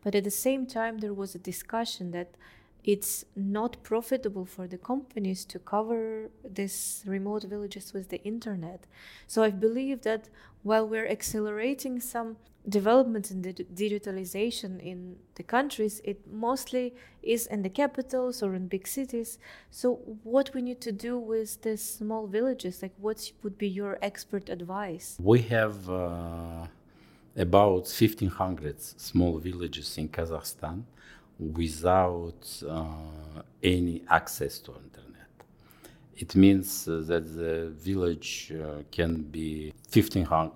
But 0.04 0.16
at 0.16 0.24
the 0.24 0.32
same 0.32 0.66
time, 0.66 1.00
there 1.00 1.14
was 1.14 1.36
a 1.36 1.40
discussion 1.40 2.12
that 2.12 2.36
it's 2.84 3.24
not 3.36 3.82
profitable 3.82 4.46
for 4.46 4.68
the 4.68 4.78
companies 4.78 5.46
to 5.46 5.60
cover 5.60 6.30
these 6.44 7.04
remote 7.08 7.44
villages 7.44 7.94
with 7.94 8.10
the 8.10 8.22
internet. 8.24 8.86
So 9.26 9.42
I 9.42 9.52
believe 9.52 10.02
that 10.02 10.30
while 10.64 10.88
we're 10.88 11.08
accelerating 11.08 12.00
some 12.00 12.38
development 12.68 13.30
in 13.30 13.42
the 13.42 13.54
digitalization 13.54 14.80
in 14.80 15.18
the 15.36 15.44
countries, 15.44 16.02
it 16.06 16.26
mostly 16.32 16.96
is 17.22 17.46
in 17.48 17.62
the 17.62 17.70
capitals 17.70 18.42
or 18.42 18.56
in 18.56 18.68
big 18.68 18.88
cities. 18.88 19.38
So 19.70 19.96
what 20.24 20.52
we 20.54 20.62
need 20.62 20.80
to 20.82 20.92
do 20.92 21.18
with 21.18 21.62
the 21.62 21.76
small 21.78 22.28
villages, 22.28 22.82
like 22.82 22.94
what 22.98 23.32
would 23.44 23.58
be 23.58 23.68
your 23.68 23.98
expert 24.02 24.50
advice? 24.50 25.18
We 25.20 25.42
have 25.44 25.90
uh, 25.90 26.68
about 27.36 27.84
1500 27.84 28.80
small 28.80 29.38
villages 29.40 29.98
in 29.98 30.08
Kazakhstan 30.08 30.84
without 31.38 32.64
uh, 32.68 33.42
any 33.62 34.04
access 34.10 34.60
to 34.60 34.72
internet. 34.72 35.03
It 36.18 36.36
means 36.36 36.88
uh, 36.88 37.02
that 37.08 37.36
the 37.36 37.70
village 37.76 38.52
uh, 38.52 38.84
can 38.92 39.24
be 39.24 39.74
1500, 39.92 40.52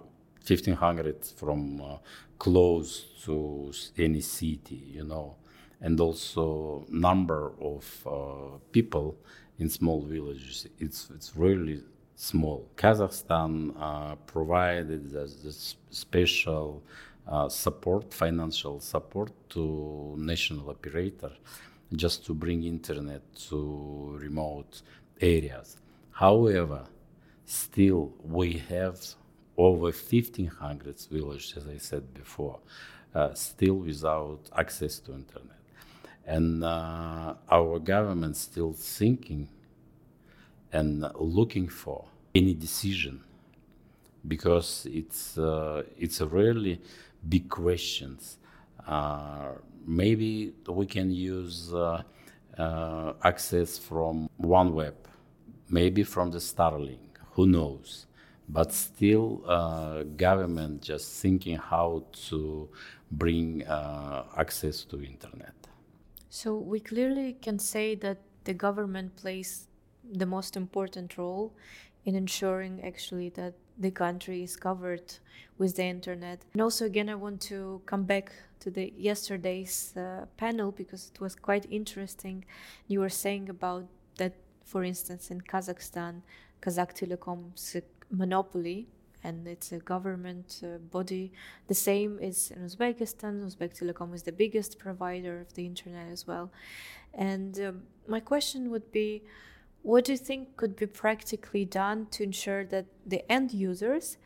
1500 0.46 1.26
from 1.26 1.82
uh, 1.82 1.98
close 2.38 3.06
to 3.26 3.72
any 3.98 4.22
city, 4.22 4.82
you 4.94 5.04
know, 5.04 5.36
and 5.82 6.00
also 6.00 6.86
number 6.90 7.54
of 7.60 8.08
uh, 8.08 8.58
people 8.72 9.18
in 9.60 9.70
small 9.70 10.02
villages. 10.02 10.68
It's 10.80 11.10
it's 11.14 11.36
really 11.36 11.84
small. 12.16 12.70
Kazakhstan 12.76 13.74
uh, 13.80 14.16
provided 14.26 15.12
the, 15.12 15.26
the 15.44 15.54
special 15.92 16.84
uh, 17.28 17.50
support, 17.50 18.14
financial 18.14 18.80
support 18.80 19.32
to 19.50 20.16
national 20.18 20.70
operator 20.70 21.32
just 21.96 22.26
to 22.26 22.34
bring 22.34 22.64
internet 22.64 23.22
to 23.50 24.18
remote 24.20 24.82
areas. 25.22 25.78
However, 26.12 26.86
still 27.46 28.14
we 28.24 28.54
have 28.70 29.00
over 29.58 29.86
1500 29.86 31.00
villages, 31.12 31.58
as 31.58 31.68
I 31.68 31.78
said 31.78 32.14
before, 32.14 32.60
uh, 33.16 33.34
still 33.34 33.76
without 33.76 34.40
access 34.56 35.00
to 35.00 35.14
internet. 35.14 35.58
And 36.26 36.64
uh, 36.64 37.36
our 37.50 37.80
government 37.80 38.36
still 38.36 38.74
thinking 38.74 39.48
and 40.72 41.06
looking 41.16 41.70
for 41.70 42.06
any 42.36 42.54
decision 42.54 43.24
because 44.28 44.88
it's 44.92 45.38
uh, 45.38 45.84
it's 45.98 46.22
a 46.22 46.28
really 46.28 46.82
big 47.28 47.50
questions. 47.50 48.38
Uh, 48.86 49.52
maybe 49.86 50.54
we 50.68 50.86
can 50.86 51.12
use 51.12 51.74
uh, 51.74 52.02
uh, 52.58 53.14
access 53.24 53.78
from 53.78 54.30
OneWeb, 54.42 54.94
maybe 55.70 56.04
from 56.04 56.32
the 56.32 56.40
Starlink. 56.40 57.18
Who 57.32 57.46
knows? 57.48 58.06
But 58.50 58.74
still, 58.74 59.44
uh, 59.46 60.04
government 60.04 60.82
just 60.82 61.22
thinking 61.22 61.58
how 61.58 62.06
to 62.30 62.70
bring 63.12 63.66
uh, 63.68 64.24
access 64.38 64.84
to 64.86 65.04
internet. 65.04 65.54
So 66.30 66.56
we 66.56 66.80
clearly 66.80 67.34
can 67.42 67.60
say 67.60 67.96
that 67.96 68.20
the 68.46 68.54
government 68.54 69.16
plays 69.18 69.68
the 70.14 70.26
most 70.26 70.56
important 70.56 71.18
role 71.18 71.54
in 72.06 72.16
ensuring 72.16 72.82
actually 72.84 73.30
that 73.30 73.54
the 73.78 73.92
country 73.92 74.42
is 74.44 74.56
covered 74.56 75.16
with 75.58 75.76
the 75.76 75.84
internet. 75.84 76.44
And 76.54 76.62
also, 76.62 76.86
again, 76.86 77.10
I 77.10 77.16
want 77.16 77.42
to 77.42 77.82
come 77.86 78.04
back 78.04 78.32
to 78.62 78.72
the 78.72 78.94
yesterday's 78.98 79.94
uh, 79.96 80.26
panel 80.38 80.72
because 80.72 81.12
it 81.14 81.20
was 81.20 81.36
quite 81.36 81.66
interesting. 81.70 82.46
You 82.88 83.02
were 83.02 83.10
saying 83.10 83.50
about 83.50 83.86
that, 84.18 84.34
for 84.68 84.84
instance, 84.84 85.32
in 85.32 85.40
Kazakhstan, 85.42 86.22
Kazakh 86.62 86.94
Telecom's 86.94 87.76
monopoly 88.12 88.88
and 89.24 89.48
it's 89.48 89.72
a 89.72 89.80
government 89.80 90.62
uh, 90.64 90.78
body. 90.78 91.32
The 91.68 91.74
same 91.74 92.20
is 92.20 92.52
in 92.52 92.62
Uzbekistan. 92.64 93.44
Uzbek 93.46 93.74
Telecom 93.80 94.14
is 94.14 94.24
the 94.24 94.32
biggest 94.32 94.78
provider 94.78 95.40
of 95.40 95.54
the 95.56 95.66
internet 95.66 96.12
as 96.12 96.28
well. 96.28 96.52
And 97.14 97.60
um, 97.60 97.84
my 98.08 98.20
question 98.20 98.70
would 98.72 98.92
be 98.92 99.24
what 99.84 100.06
do 100.06 100.12
you 100.12 100.18
think 100.18 100.58
could 100.58 100.76
be 100.76 100.86
practically 100.86 101.66
done 101.66 102.08
to 102.12 102.24
ensure 102.24 102.66
that 102.66 102.86
the 103.06 103.30
end 103.32 103.54
users 103.54 104.18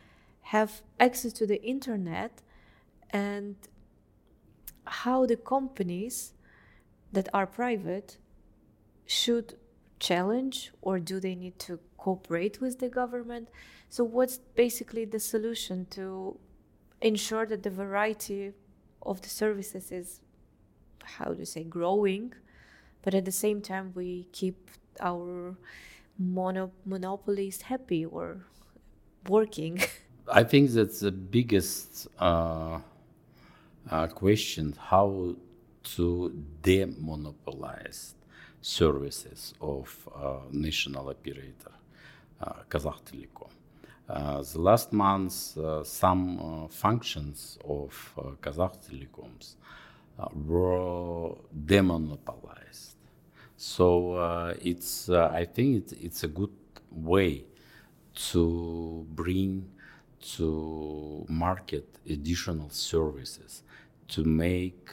have 0.53 0.81
access 1.00 1.33
to 1.33 1.45
the 1.45 1.62
internet 1.63 2.41
and 3.12 3.55
how 4.86 5.25
the 5.25 5.36
companies 5.36 6.33
that 7.12 7.29
are 7.33 7.45
private 7.45 8.17
should 9.05 9.55
challenge 10.01 10.72
or 10.81 11.00
do 11.00 11.20
they 11.22 11.36
need 11.36 11.58
to 11.60 11.79
cooperate 11.98 12.60
with 12.60 12.79
the 12.79 12.89
government? 12.89 13.48
So 13.89 14.03
what's 14.03 14.39
basically 14.55 15.05
the 15.05 15.20
solution 15.20 15.86
to 15.91 16.38
ensure 17.01 17.46
that 17.46 17.63
the 17.63 17.70
variety 17.70 18.51
of 19.01 19.22
the 19.22 19.29
services 19.29 19.91
is 19.91 20.22
how 21.03 21.25
do 21.34 21.39
you 21.39 21.46
say 21.46 21.63
growing 21.63 22.34
but 23.01 23.13
at 23.13 23.25
the 23.25 23.31
same 23.31 23.62
time 23.62 23.91
we 23.96 24.27
keep 24.31 24.70
our 25.00 25.55
mono- 26.17 26.72
monopolies 26.86 27.62
happy 27.63 28.05
or 28.05 28.46
working? 29.27 29.81
I 30.27 30.43
think 30.43 30.70
that's 30.72 31.00
the 31.00 31.12
biggest 31.12 32.08
uh, 32.20 32.79
uh, 33.89 34.08
question 34.08 34.75
how 34.79 35.36
to 35.96 36.43
demonopolize 36.62 38.13
services 38.61 39.53
of 39.59 40.09
uh, 40.15 40.37
national 40.51 41.09
operator, 41.09 41.71
uh, 42.41 42.53
Kazakh 42.69 43.01
Telecom. 43.03 43.49
Uh, 44.07 44.41
the 44.41 44.59
last 44.59 44.93
month, 44.93 45.57
uh, 45.57 45.83
some 45.83 46.67
functions 46.69 47.57
of 47.67 48.13
uh, 48.17 48.21
Kazakh 48.41 48.77
Telecoms 48.85 49.55
were 50.45 51.33
demonopolized. 51.65 52.95
So 53.57 54.53
it's, 54.61 55.09
I 55.09 55.45
think 55.45 55.93
it's, 56.01 56.23
a 56.23 56.27
good 56.27 56.51
way 56.91 57.45
to 58.31 59.05
bring 59.11 59.69
to 60.35 61.25
market 61.29 61.87
additional 62.07 62.69
services 62.69 63.63
to 64.09 64.24
make 64.24 64.89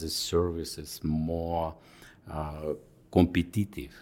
these 0.00 0.14
services 0.14 1.00
more 1.02 1.74
competitive 3.10 3.92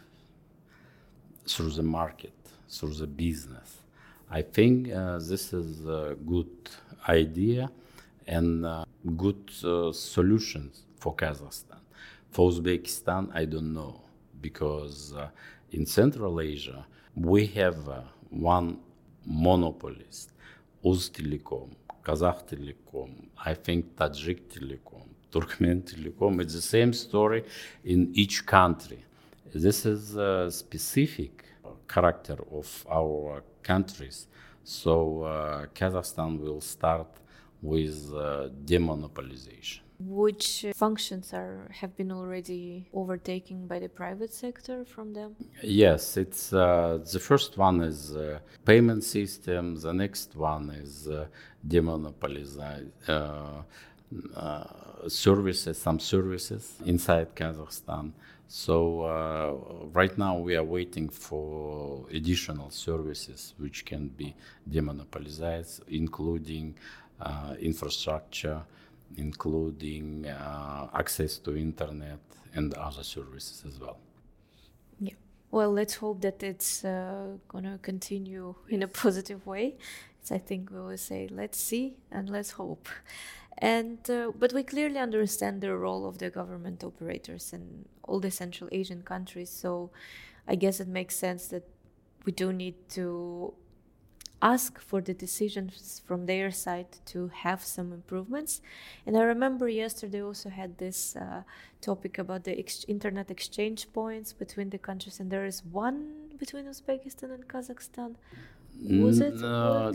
through 1.47 1.71
the 1.71 1.83
market, 1.83 2.35
through 2.69 2.95
the 2.95 3.07
business. 3.07 3.79
I 4.31 4.43
think 4.43 4.93
uh, 4.93 5.19
this 5.19 5.53
is 5.53 5.87
a 5.87 6.17
good 6.27 6.51
idea 7.09 7.71
and 8.27 8.67
uh, 8.67 8.85
good 9.17 9.51
uh, 9.65 9.93
solutions 9.93 10.83
for 10.99 11.15
Kazakhstan. 11.15 11.79
For 12.31 12.51
Uzbekistan, 12.51 13.31
I 13.33 13.45
don't 13.45 13.73
know 13.73 14.01
because 14.41 15.15
uh, 15.15 15.29
in 15.71 15.87
Central 15.87 16.41
Asia 16.41 16.85
we 17.15 17.47
have 17.47 17.89
uh, 17.89 18.01
one 18.31 18.79
monopolist, 19.25 20.33
Uztelecom, 20.85 21.71
Kazakh 22.05 22.47
Telecom, 22.49 23.11
I 23.45 23.55
think 23.55 23.97
Tajik 23.97 24.41
Telecom, 24.49 25.09
Turkmen 25.37 25.83
Telecom. 25.83 26.41
It's 26.41 26.55
the 26.55 26.63
same 26.77 26.93
story 26.93 27.45
in 27.85 28.11
each 28.15 28.47
country. 28.47 29.05
This 29.55 29.87
is 29.87 30.17
a 30.17 30.51
specific 30.51 31.45
character 31.89 32.39
of 32.51 32.69
our 32.91 33.43
countries. 33.63 34.29
So 34.65 35.23
uh, 35.23 35.67
Kazakhstan 35.75 36.41
will 36.41 36.61
start 36.61 37.09
with 37.63 38.13
uh, 38.15 38.49
demonopolization. 38.65 39.81
Which 39.99 40.67
functions 40.75 41.33
are 41.33 41.71
have 41.81 41.97
been 41.97 42.13
already 42.13 42.87
overtaken 42.93 43.67
by 43.67 43.79
the 43.79 43.89
private 43.89 44.33
sector 44.45 44.85
from 44.85 45.15
them? 45.15 45.31
Yes, 45.63 46.19
it's 46.19 46.53
uh, 46.53 46.99
the 47.13 47.19
first 47.19 47.57
one 47.57 47.81
is 47.81 48.15
uh, 48.15 48.41
payment 48.67 49.05
system. 49.05 49.63
The 49.87 49.95
next 49.95 50.37
one 50.37 50.69
is 50.85 51.09
uh, 51.09 51.27
demonopolization 51.67 52.91
uh, 53.09 53.63
services, 55.09 55.79
some 55.79 55.99
services 55.99 56.75
inside 56.85 57.35
Kazakhstan. 57.35 58.13
So 58.49 59.03
uh, 59.03 59.89
right 59.93 60.17
now 60.17 60.39
we 60.39 60.57
are 60.57 60.63
waiting 60.65 61.09
for 61.09 62.07
additional 62.13 62.71
services 62.71 63.55
which 63.59 63.85
can 63.85 64.09
be 64.09 64.35
demonopolized, 64.71 65.81
including 65.89 66.77
uh, 67.21 67.55
infrastructure, 67.59 68.63
including 69.17 70.27
uh, 70.27 70.89
access 70.95 71.39
to 71.39 71.57
internet 71.57 72.21
and 72.55 72.73
other 72.75 73.03
services 73.03 73.65
as 73.67 73.81
well. 73.81 73.99
Yeah. 75.01 75.15
Well, 75.51 75.73
let's 75.73 75.95
hope 75.97 76.21
that 76.23 76.43
it's 76.43 76.85
uh, 76.85 77.39
gonna 77.49 77.79
continue 77.83 78.55
in 78.69 78.83
a 78.83 78.89
positive 79.03 79.45
way. 79.47 79.77
I 80.31 80.39
think 80.39 80.71
we 80.71 80.81
will 80.81 80.99
say, 80.99 81.29
let's 81.31 81.59
see 81.59 81.95
and 82.11 82.29
let's 82.29 82.51
hope 82.53 82.89
and 83.59 84.11
uh, 84.11 84.31
but 84.39 84.53
we 84.53 84.63
clearly 84.63 84.99
understand 84.99 85.61
the 85.61 85.75
role 85.75 86.07
of 86.07 86.19
the 86.19 86.31
government 86.31 86.85
operators 86.85 87.53
in 87.53 87.87
all 88.05 88.21
the 88.21 88.31
central 88.31 88.69
asian 88.73 89.03
countries 89.03 89.51
so 89.51 89.91
i 90.47 90.55
guess 90.55 90.81
it 90.81 90.89
makes 90.89 91.17
sense 91.17 91.49
that 91.49 91.65
we 92.25 92.33
do 92.33 92.53
need 92.53 92.75
to 92.89 93.55
ask 94.43 94.79
for 94.81 95.01
the 95.01 95.15
decisions 95.15 96.03
from 96.07 96.27
their 96.27 96.51
side 96.51 96.87
to 97.07 97.29
have 97.29 97.63
some 97.65 97.93
improvements. 97.93 98.61
And 99.07 99.17
i 99.17 99.23
remember 99.23 99.69
yesterday 99.69 100.23
also 100.23 100.51
had 100.51 100.79
this 100.79 101.17
uh, 101.17 101.43
topic 101.81 102.19
about 102.19 102.45
the 102.45 102.59
ex- 102.59 102.85
internet 102.87 103.31
exchange 103.31 103.93
points 103.93 104.33
between 104.33 104.71
the 104.71 104.79
countries 104.79 105.21
and 105.21 105.31
there 105.31 105.47
is 105.47 105.65
one 105.65 106.31
between 106.39 106.67
uzbekistan 106.67 107.33
and 107.33 107.49
kazakhstan. 107.49 108.17
Was 109.05 109.21
it 109.21 109.43
uh, 109.43 109.93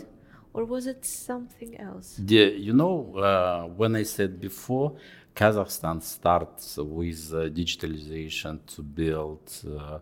or 0.54 0.64
was 0.64 0.86
it 0.86 1.04
something 1.04 1.78
else? 1.78 2.18
Yeah, 2.24 2.46
you 2.46 2.72
know, 2.72 3.16
uh, 3.16 3.66
when 3.68 3.96
I 3.96 4.02
said 4.02 4.40
before, 4.40 4.96
Kazakhstan 5.34 6.02
starts 6.02 6.76
with 6.76 7.32
uh, 7.32 7.48
digitalization 7.48 8.58
to 8.74 8.82
build 8.82 9.40
uh, 9.66 9.98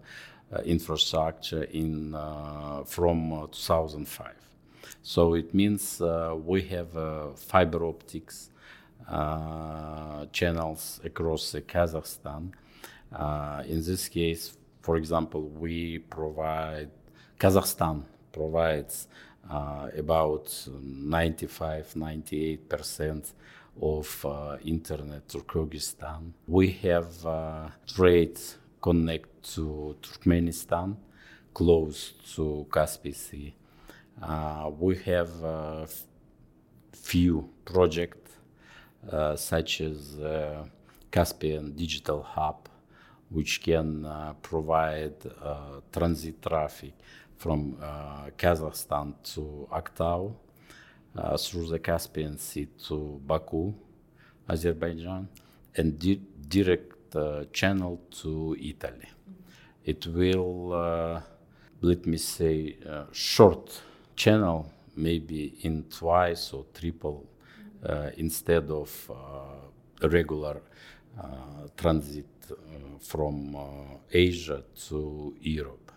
uh 0.52 0.62
infrastructure 0.64 1.62
in 1.62 2.12
uh, 2.12 2.82
from 2.84 3.32
uh, 3.32 3.46
2005. 3.46 4.34
So 5.02 5.34
it 5.34 5.54
means 5.54 6.02
we 6.44 6.62
have 6.62 6.90
fiber 7.38 7.86
optics 7.86 8.50
channels 10.32 11.00
across 11.04 11.52
Kazakhstan. 11.52 12.50
in 13.66 13.84
this 13.84 14.08
case, 14.08 14.56
for 14.82 14.96
example, 14.96 15.42
we 15.42 16.00
provide 16.00 16.90
Kazakhstan 17.38 18.02
provides 18.32 19.08
about 19.48 20.68
95 20.83 21.94
98% 21.94 23.33
of 23.81 24.26
uh, 24.26 24.57
internet 24.64 25.29
to 25.29 25.38
Kyrgyzstan. 25.38 26.33
We 26.46 26.70
have 26.83 27.26
uh, 27.26 27.68
trade 27.87 28.38
connect 28.81 29.55
to 29.55 29.96
Turkmenistan, 30.03 30.96
close 31.55 32.12
to 32.35 32.66
Caspian 32.72 33.14
Sea. 33.14 33.55
Uh, 34.22 34.70
we 34.79 34.96
have 34.96 35.31
a 35.42 35.88
few 36.92 37.48
projects 37.64 38.33
uh, 39.11 39.37
such 39.37 39.81
as 39.81 40.18
uh, 40.20 40.64
Caspian 41.11 41.74
Digital 41.74 42.22
Hub 42.22 42.68
which 43.31 43.62
can 43.62 44.05
uh, 44.05 44.35
provide 44.42 45.14
uh, 45.42 45.81
transit 45.92 46.42
traffic 46.42 46.92
from 47.40 47.74
uh, 47.81 48.29
Kazakhstan 48.37 49.14
to 49.33 49.66
Aktau, 49.72 50.35
uh, 51.16 51.38
through 51.38 51.68
the 51.68 51.79
Caspian 51.79 52.37
Sea 52.37 52.68
to 52.87 53.18
Baku, 53.26 53.72
Azerbaijan, 54.46 55.26
and 55.74 55.98
di- 55.98 56.20
direct 56.48 57.16
uh, 57.16 57.44
channel 57.50 57.98
to 58.11 58.55
Italy. 58.61 59.09
It 59.87 60.07
will, 60.07 61.22
let 61.81 62.05
me 62.05 62.18
say, 62.18 62.76
short 63.11 63.81
channel, 64.14 64.70
maybe 64.94 65.55
in 65.62 65.85
twice 65.85 66.53
or 66.53 66.66
triple 66.74 67.26
uh, 67.88 68.11
instead 68.18 68.70
of 68.70 69.11
uh, 69.11 70.09
regular 70.09 70.61
uh, 71.18 71.24
transit 71.74 72.26
from 73.00 73.57
Asia 74.12 74.62
to 74.88 75.35
Europe. 75.40 75.89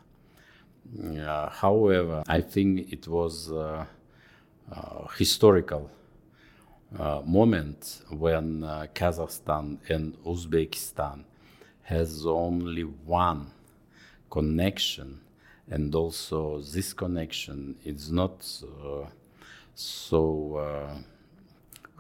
Uh, 0.86 1.50
however, 1.50 2.24
I 2.28 2.42
think 2.42 2.92
it 2.92 3.08
was 3.08 3.52
uh, 3.52 3.86
historical 5.18 5.90
uh, 6.98 7.22
moment 7.26 8.02
when 8.10 8.64
uh, 8.64 8.86
Kazakhstan 8.94 9.80
and 9.90 10.16
Uzbekistan 10.24 11.24
has 11.84 12.26
only 12.26 12.84
one 12.84 13.52
connection, 14.30 15.20
and 15.70 15.94
also 15.96 16.62
this 16.62 16.94
connection 16.94 17.76
is 17.84 18.12
not 18.12 18.46
uh, 18.64 19.08
so 19.76 20.56
uh, 20.56 20.96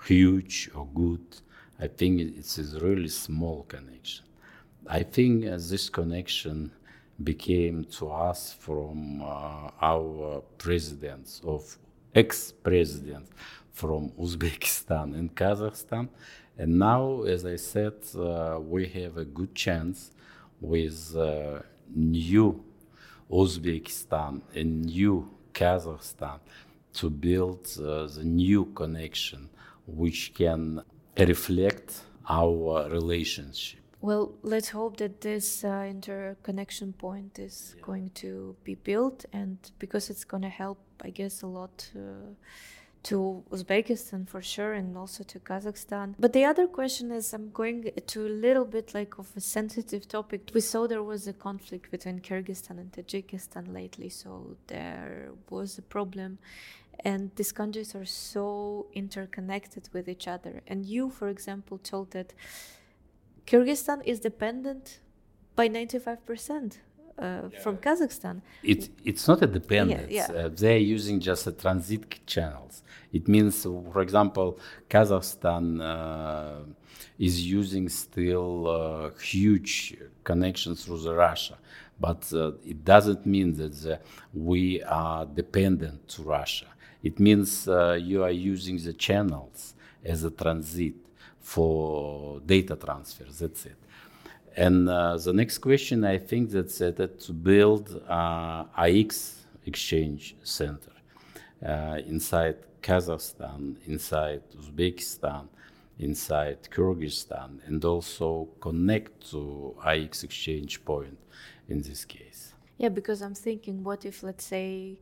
huge 0.05 0.69
or 0.75 0.87
good. 0.93 1.25
I 1.79 1.87
think 1.87 2.21
it's 2.21 2.57
a 2.59 2.79
really 2.79 3.09
small 3.09 3.63
connection. 3.63 4.25
I 4.87 5.03
think 5.03 5.43
this 5.43 5.89
connection 5.89 6.71
became 7.23 7.85
to 7.85 8.09
us 8.09 8.53
from 8.53 9.21
uh, 9.21 9.69
our 9.81 10.41
presidents 10.57 11.41
of 11.43 11.77
ex-presidents 12.15 13.31
from 13.71 14.09
Uzbekistan 14.19 15.15
and 15.15 15.33
Kazakhstan. 15.35 16.09
And 16.57 16.77
now, 16.77 17.23
as 17.23 17.45
I 17.45 17.55
said, 17.55 17.93
uh, 18.15 18.59
we 18.61 18.87
have 18.87 19.17
a 19.17 19.25
good 19.25 19.55
chance 19.55 20.11
with 20.61 21.15
uh, 21.15 21.59
new 21.95 22.63
Uzbekistan 23.31 24.41
and 24.53 24.85
new 24.85 25.29
Kazakhstan 25.53 26.39
to 26.93 27.09
build 27.09 27.67
uh, 27.79 28.05
the 28.07 28.23
new 28.23 28.65
connection 28.65 29.49
which 29.87 30.33
can 30.35 30.81
reflect 31.17 32.01
our 32.29 32.89
relationship. 32.89 33.82
Well, 34.03 34.33
let's 34.41 34.67
hope 34.67 34.97
that 34.97 35.21
this 35.21 35.63
uh, 35.63 35.87
interconnection 35.89 36.91
point 36.91 37.39
is 37.39 37.77
going 37.81 38.11
to 38.15 38.53
be 38.65 38.75
built, 38.75 39.25
and 39.31 39.57
because 39.79 40.09
it's 40.09 40.25
going 40.25 40.43
to 40.43 40.49
help, 40.49 40.79
I 41.01 41.09
guess, 41.09 41.41
a 41.41 41.47
lot 41.47 41.89
uh, 41.95 42.33
to 43.03 43.43
Uzbekistan 43.49 44.27
for 44.27 44.41
sure, 44.41 44.73
and 44.73 44.97
also 44.97 45.23
to 45.23 45.39
Kazakhstan. 45.39 46.15
But 46.19 46.33
the 46.33 46.43
other 46.43 46.67
question 46.67 47.13
is, 47.13 47.33
I'm 47.33 47.51
going 47.51 47.91
to 48.07 48.27
a 48.27 48.35
little 48.45 48.65
bit 48.65 48.93
like 48.93 49.17
of 49.19 49.29
a 49.37 49.39
sensitive 49.39 50.05
topic. 50.09 50.51
We 50.53 50.59
saw 50.59 50.85
there 50.85 51.01
was 51.01 51.25
a 51.29 51.33
conflict 51.33 51.89
between 51.89 52.19
Kyrgyzstan 52.19 52.79
and 52.81 52.91
Tajikistan 52.91 53.73
lately, 53.73 54.09
so 54.09 54.57
there 54.67 55.29
was 55.49 55.77
a 55.77 55.81
problem 55.81 56.39
and 56.99 57.31
these 57.35 57.51
countries 57.51 57.95
are 57.95 58.05
so 58.05 58.85
interconnected 58.93 59.89
with 59.93 60.07
each 60.07 60.27
other. 60.27 60.61
And 60.67 60.85
you, 60.85 61.09
for 61.09 61.27
example, 61.27 61.79
told 61.79 62.11
that 62.11 62.33
Kyrgyzstan 63.45 64.01
is 64.05 64.19
dependent 64.19 64.99
by 65.55 65.69
95% 65.69 66.77
uh, 67.17 67.49
from 67.61 67.77
Kazakhstan. 67.77 68.41
It, 68.63 68.89
it's 69.03 69.27
not 69.27 69.41
a 69.43 69.47
dependence. 69.47 70.11
yeah. 70.11 70.27
Uh, 70.31 70.49
they're 70.51 70.77
using 70.77 71.19
just 71.19 71.45
a 71.47 71.51
transit 71.51 72.25
channels. 72.25 72.83
It 73.11 73.27
means, 73.27 73.63
for 73.63 74.01
example, 74.01 74.59
Kazakhstan 74.89 75.81
uh, 75.81 76.65
is 77.19 77.45
using 77.45 77.89
still 77.89 78.67
uh, 78.67 79.09
huge 79.19 79.95
connections 80.23 80.85
through 80.85 81.01
the 81.01 81.13
Russia, 81.13 81.57
but 81.99 82.31
uh, 82.33 82.51
it 82.65 82.83
doesn't 82.83 83.25
mean 83.25 83.53
that 83.57 83.73
the, 83.83 83.99
we 84.33 84.81
are 84.83 85.25
dependent 85.25 86.07
to 86.09 86.23
Russia. 86.23 86.67
It 87.03 87.19
means 87.19 87.67
uh, 87.67 87.99
you 88.01 88.23
are 88.23 88.31
using 88.31 88.77
the 88.77 88.93
channels 88.93 89.75
as 90.03 90.23
a 90.23 90.31
transit 90.31 90.95
for 91.43 92.39
data 92.39 92.75
transfers. 92.75 93.39
That's 93.39 93.65
it. 93.67 93.77
And 94.55 94.89
uh, 94.89 95.17
the 95.17 95.33
next 95.33 95.59
question, 95.59 96.03
I 96.03 96.17
think 96.17 96.49
that's 96.51 96.81
uh, 96.81 96.91
that 96.91 97.19
to 97.21 97.33
build 97.33 98.01
uh, 98.07 98.65
AX 98.77 99.45
exchange 99.65 100.35
center 100.43 100.91
uh, 101.65 101.99
inside 102.07 102.57
Kazakhstan, 102.81 103.75
inside 103.87 104.43
Uzbekistan, 104.59 105.47
inside 105.99 106.59
Kyrgyzstan, 106.69 107.59
and 107.67 107.83
also 107.83 108.49
connect 108.59 109.31
to 109.31 109.75
AX 109.85 110.23
exchange 110.23 110.83
point 110.85 111.17
in 111.69 111.81
this 111.81 112.05
case. 112.05 112.53
Yeah, 112.77 112.89
because 112.89 113.21
I'm 113.21 113.35
thinking, 113.35 113.83
what 113.83 114.05
if, 114.05 114.23
let's 114.23 114.45
say, 114.45 114.99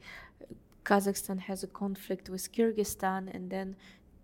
Kazakhstan 0.86 1.40
has 1.40 1.64
a 1.64 1.68
conflict 1.68 2.30
with 2.30 2.52
Kyrgyzstan, 2.52 3.34
and 3.34 3.50
then 3.50 3.76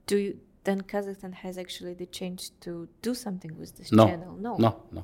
do 0.05 0.17
you, 0.17 0.39
then 0.67 0.81
Kazakhstan 0.91 1.33
has 1.33 1.57
actually 1.57 1.93
the 2.03 2.05
chance 2.19 2.41
to 2.65 2.71
do 3.01 3.13
something 3.25 3.53
with 3.61 3.71
this 3.77 3.89
No, 3.91 4.05
channel? 4.07 4.33
No, 4.47 4.53
no, 4.65 4.71
no. 4.91 5.01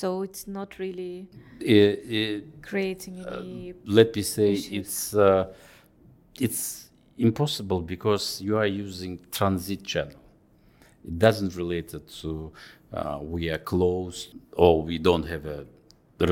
So 0.00 0.06
it's 0.26 0.44
not 0.58 0.70
really 0.84 1.14
Uh, 1.62 1.74
uh, 2.18 2.40
creating 2.70 3.14
any. 3.26 3.74
let 3.98 4.08
me 4.16 4.22
say 4.22 4.50
issues. 4.52 4.72
it's 4.80 5.14
uh, 5.14 5.44
it's 6.46 6.90
impossible 7.16 7.80
because 7.94 8.24
you 8.46 8.54
are 8.62 8.66
using 8.86 9.12
transit 9.30 9.80
channel. 9.92 10.20
It 11.10 11.16
doesn't 11.26 11.52
relate 11.62 11.90
to 12.22 12.52
uh, 12.92 13.18
we 13.34 13.50
are 13.54 13.62
closed 13.72 14.28
or 14.64 14.82
we 14.82 14.96
don't 14.98 15.26
have 15.34 15.44
a 15.46 15.60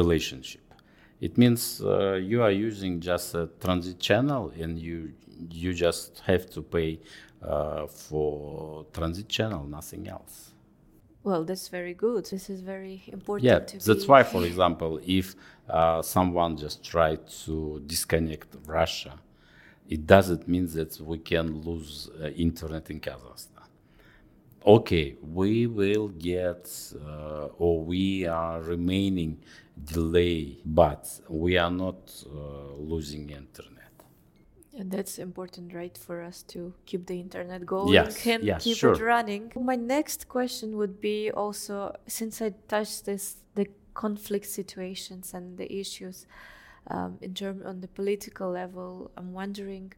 relationship. 0.01 0.62
It 1.21 1.38
means 1.38 1.81
uh, 1.81 2.14
you 2.14 2.42
are 2.42 2.51
using 2.68 3.01
just 3.01 3.35
a 3.35 3.45
transit 3.64 3.99
channel 4.09 4.53
and 4.62 4.73
you 4.79 5.12
you 5.64 5.71
just 5.75 6.11
have 6.31 6.45
to 6.55 6.61
pay 6.62 6.90
uh, 7.44 7.87
for 7.87 8.87
transit 8.92 9.28
channel, 9.28 9.64
nothing 9.64 10.09
else. 10.09 10.52
Well, 11.24 11.44
that's 11.44 11.68
very 11.68 11.94
good. 11.94 12.26
This 12.26 12.50
is 12.50 12.61
very 12.61 13.05
important. 13.07 13.44
Yeah, 13.44 13.59
to 13.61 13.87
that's 13.87 14.05
be- 14.05 14.11
why, 14.11 14.22
for 14.24 14.44
example, 14.44 15.00
if 15.07 15.35
uh, 15.68 16.02
someone 16.02 16.57
just 16.57 16.85
tried 16.85 17.28
to 17.44 17.81
disconnect 17.87 18.57
Russia, 18.66 19.14
it 19.88 20.07
doesn't 20.07 20.48
mean 20.48 20.66
that 20.74 21.00
we 21.00 21.18
can 21.18 21.61
lose 21.62 22.11
uh, 22.20 22.28
internet 22.28 22.90
in 22.90 23.00
Kazakhstan. 23.00 23.48
Okay, 24.64 25.16
we 25.22 25.66
will 25.66 26.09
get, 26.09 26.70
uh, 27.05 27.46
or 27.59 27.83
we 27.85 28.26
are 28.26 28.61
remaining 28.62 29.38
delay, 29.85 30.59
but 30.64 31.09
we 31.28 31.59
are 31.59 31.70
not 31.70 32.12
uh, 32.26 32.74
losing 32.78 33.31
internet. 33.31 33.71
And 34.78 34.90
that's 34.90 35.18
important, 35.18 35.74
right, 35.74 35.96
for 35.96 36.22
us 36.22 36.42
to 36.44 36.72
keep 36.87 37.06
the 37.06 37.20
internet 37.20 37.66
going 37.66 37.92
Yes, 37.92 38.26
and 38.26 38.42
yes, 38.42 38.64
keep 38.64 38.78
sure. 38.78 38.94
it 38.94 39.00
running. 39.00 39.52
My 39.54 39.76
next 39.76 40.28
question 40.28 40.78
would 40.78 40.98
be 41.00 41.30
also 41.30 41.94
since 42.06 42.40
I 42.40 42.54
touched 42.68 43.04
this 43.04 43.37
the 43.54 43.66
conflict 43.92 44.46
situations 44.46 45.35
and 45.35 45.58
the 45.58 45.70
issues 45.70 46.26
um, 46.88 47.18
in 47.20 47.35
term 47.35 47.62
on 47.66 47.82
the 47.82 47.88
political 47.88 48.50
level. 48.50 49.11
I'm 49.16 49.32
wondering. 49.32 49.92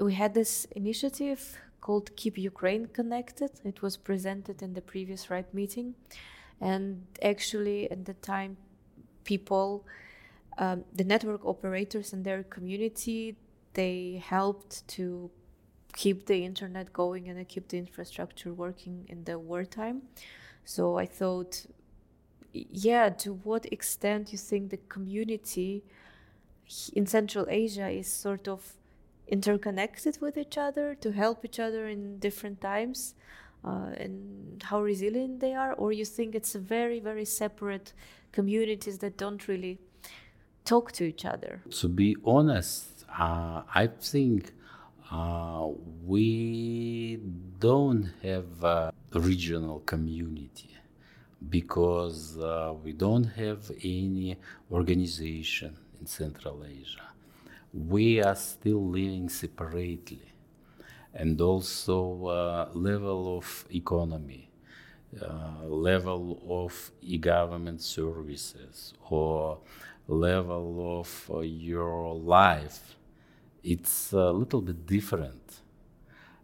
We 0.00 0.14
had 0.14 0.34
this 0.34 0.66
initiative 0.76 1.58
called 1.80 2.14
Keep 2.16 2.38
Ukraine 2.38 2.86
Connected. 2.86 3.50
It 3.64 3.82
was 3.82 3.96
presented 3.96 4.62
in 4.62 4.72
the 4.74 4.80
previous 4.80 5.30
RIPE 5.30 5.52
meeting, 5.52 5.94
and 6.60 7.04
actually 7.22 7.90
at 7.90 8.04
the 8.04 8.14
time, 8.14 8.56
people 9.24 9.84
um, 10.58 10.84
the 10.94 11.04
network 11.04 11.44
operators 11.44 12.12
and 12.12 12.24
their 12.24 12.44
community 12.44 13.36
they 13.74 14.22
helped 14.24 14.86
to 14.88 15.30
keep 15.92 16.26
the 16.26 16.44
internet 16.44 16.92
going 16.92 17.28
and 17.28 17.48
keep 17.48 17.68
the 17.68 17.78
infrastructure 17.78 18.52
working 18.52 19.06
in 19.08 19.24
the 19.24 19.38
wartime. 19.38 20.02
So 20.64 20.96
i 20.96 21.06
thought 21.06 21.66
yeah 22.54 23.08
to 23.08 23.34
what 23.48 23.66
extent 23.72 24.32
you 24.32 24.38
think 24.38 24.70
the 24.70 24.78
community 24.88 25.82
in 26.92 27.04
central 27.04 27.46
asia 27.50 27.88
is 27.88 28.06
sort 28.06 28.46
of 28.46 28.74
interconnected 29.26 30.18
with 30.20 30.36
each 30.36 30.56
other 30.56 30.94
to 30.94 31.12
help 31.12 31.44
each 31.44 31.58
other 31.58 31.88
in 31.88 32.18
different 32.18 32.60
times 32.60 33.14
uh, 33.64 33.90
and 33.96 34.62
how 34.62 34.82
resilient 34.82 35.40
they 35.40 35.54
are? 35.54 35.72
Or 35.72 35.92
you 35.92 36.04
think 36.04 36.34
it's 36.34 36.54
very 36.54 37.00
very 37.00 37.24
separate 37.24 37.92
communities 38.32 38.98
that 38.98 39.16
don't 39.16 39.48
really 39.48 39.78
talk 40.64 40.92
to 40.92 41.04
each 41.04 41.24
other? 41.24 41.62
To 41.70 41.88
be 41.88 42.16
honest, 42.24 42.93
uh, 43.18 43.62
I 43.74 43.88
think 44.00 44.52
uh, 45.10 45.68
we 46.04 47.20
don't 47.58 48.10
have 48.22 48.64
a 48.64 48.92
regional 49.12 49.80
community. 49.80 50.70
because 51.50 52.38
uh, 52.38 52.74
we 52.82 52.92
don't 52.92 53.24
have 53.24 53.70
any 53.82 54.36
organization 54.70 55.76
in 56.00 56.06
Central 56.06 56.64
Asia. 56.64 57.08
We 57.72 58.22
are 58.22 58.36
still 58.36 58.88
living 58.88 59.28
separately, 59.28 60.22
and 61.12 61.40
also 61.40 62.26
uh, 62.26 62.68
level 62.74 63.38
of 63.38 63.64
economy, 63.74 64.50
uh, 65.20 65.66
level 65.66 66.40
of 66.48 66.90
e-government 67.02 67.80
services, 67.82 68.94
or 69.10 69.58
level 70.08 71.00
of 71.00 71.30
uh, 71.32 71.40
your 71.40 72.14
life. 72.14 72.96
It's 73.64 74.12
a 74.12 74.30
little 74.30 74.60
bit 74.60 74.84
different 74.84 75.62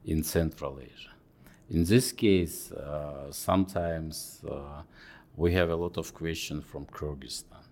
in 0.06 0.22
Central 0.24 0.80
Asia. 0.80 1.10
In 1.68 1.84
this 1.84 2.12
case, 2.12 2.72
uh, 2.72 3.30
sometimes 3.30 4.42
uh, 4.50 4.80
we 5.36 5.52
have 5.52 5.68
a 5.68 5.76
lot 5.76 5.98
of 5.98 6.14
questions 6.14 6.64
from 6.64 6.86
Kyrgyzstan. 6.86 7.62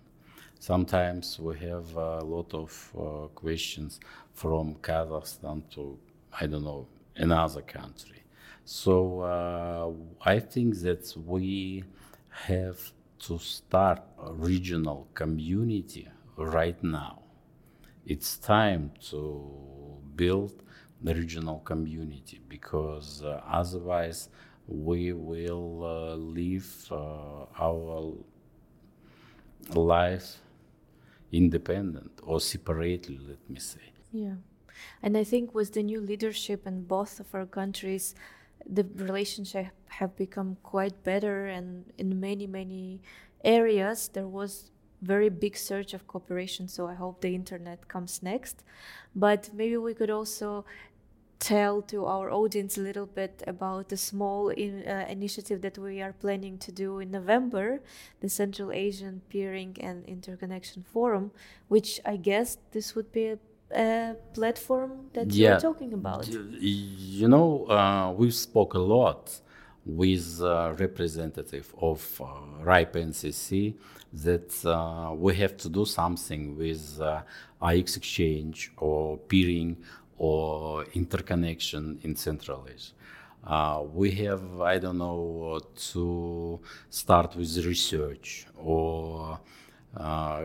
Sometimes 0.58 1.38
we 1.40 1.56
have 1.60 1.96
a 1.96 2.20
lot 2.24 2.52
of 2.52 2.92
uh, 2.94 3.28
questions 3.28 4.00
from 4.34 4.74
Kazakhstan 4.82 5.62
to, 5.70 5.98
I 6.38 6.46
don't 6.46 6.64
know, 6.64 6.86
another 7.16 7.62
country. 7.62 8.22
So 8.66 9.20
uh, 9.20 9.90
I 10.28 10.40
think 10.40 10.76
that 10.80 11.14
we 11.24 11.84
have 12.28 12.92
to 13.20 13.38
start 13.38 14.02
a 14.22 14.30
regional 14.30 15.08
community 15.14 16.06
right 16.36 16.84
now. 16.84 17.22
It's 18.08 18.38
time 18.38 18.92
to 19.10 19.20
build 20.16 20.62
the 21.02 21.14
regional 21.14 21.58
community 21.58 22.40
because 22.48 23.22
uh, 23.22 23.42
otherwise 23.46 24.30
we 24.66 25.12
will 25.12 25.84
uh, 25.84 26.14
live 26.14 26.70
uh, 26.90 27.44
our 27.60 28.14
life 29.74 30.38
independent 31.32 32.10
or 32.22 32.40
separately 32.40 33.18
let 33.28 33.50
me 33.50 33.60
say. 33.60 33.92
Yeah. 34.10 34.36
And 35.02 35.14
i 35.18 35.24
think 35.24 35.54
with 35.54 35.74
the 35.74 35.82
new 35.82 36.00
leadership 36.00 36.66
in 36.66 36.84
both 36.84 37.20
of 37.20 37.34
our 37.34 37.44
countries 37.60 38.14
the 38.64 38.84
relationship 38.96 39.66
have 39.98 40.16
become 40.16 40.56
quite 40.62 41.02
better 41.04 41.46
and 41.46 41.92
in 41.98 42.18
many 42.18 42.46
many 42.46 43.02
areas 43.44 44.08
there 44.14 44.28
was 44.28 44.70
very 45.00 45.28
big 45.28 45.56
surge 45.56 45.94
of 45.94 46.06
cooperation 46.06 46.68
so 46.68 46.86
i 46.86 46.94
hope 46.94 47.20
the 47.20 47.34
internet 47.34 47.88
comes 47.88 48.22
next 48.22 48.64
but 49.14 49.50
maybe 49.54 49.76
we 49.76 49.94
could 49.94 50.10
also 50.10 50.64
tell 51.38 51.82
to 51.82 52.04
our 52.04 52.30
audience 52.30 52.76
a 52.76 52.80
little 52.80 53.06
bit 53.06 53.42
about 53.46 53.88
the 53.88 53.96
small 53.96 54.48
in, 54.48 54.86
uh, 54.86 55.06
initiative 55.08 55.60
that 55.62 55.78
we 55.78 56.02
are 56.02 56.12
planning 56.12 56.58
to 56.58 56.72
do 56.72 56.98
in 56.98 57.10
November, 57.10 57.80
the 58.20 58.28
Central 58.28 58.72
Asian 58.72 59.22
Peering 59.28 59.76
and 59.80 60.04
Interconnection 60.06 60.84
Forum, 60.92 61.30
which 61.68 62.00
I 62.04 62.16
guess 62.16 62.58
this 62.72 62.94
would 62.94 63.12
be 63.12 63.26
a, 63.26 63.38
a 63.72 64.16
platform 64.34 65.10
that 65.12 65.30
yeah. 65.30 65.50
you're 65.50 65.60
talking 65.60 65.92
about. 65.92 66.26
You 66.28 67.28
know, 67.28 67.66
uh, 67.66 68.12
we 68.12 68.30
spoke 68.30 68.74
a 68.74 68.80
lot 68.80 69.40
with 69.88 70.40
representative 70.78 71.74
of 71.80 72.20
uh, 72.20 72.62
RIPE 72.62 72.92
NCC 72.92 73.74
that 74.12 74.64
uh, 74.64 75.12
we 75.14 75.34
have 75.36 75.56
to 75.56 75.68
do 75.68 75.84
something 75.84 76.56
with 76.56 77.00
uh, 77.00 77.22
IX 77.66 77.96
exchange 77.96 78.70
or 78.76 79.16
peering 79.16 79.76
or 80.18 80.84
interconnection 80.94 81.98
in 82.02 82.14
Central 82.14 82.66
Asia. 82.72 82.92
Uh, 83.44 83.82
we 83.94 84.10
have, 84.10 84.60
I 84.60 84.78
don't 84.78 84.98
know, 84.98 85.60
to 85.92 86.60
start 86.90 87.34
with 87.36 87.64
research 87.64 88.46
or 88.56 89.38
uh, 89.96 90.42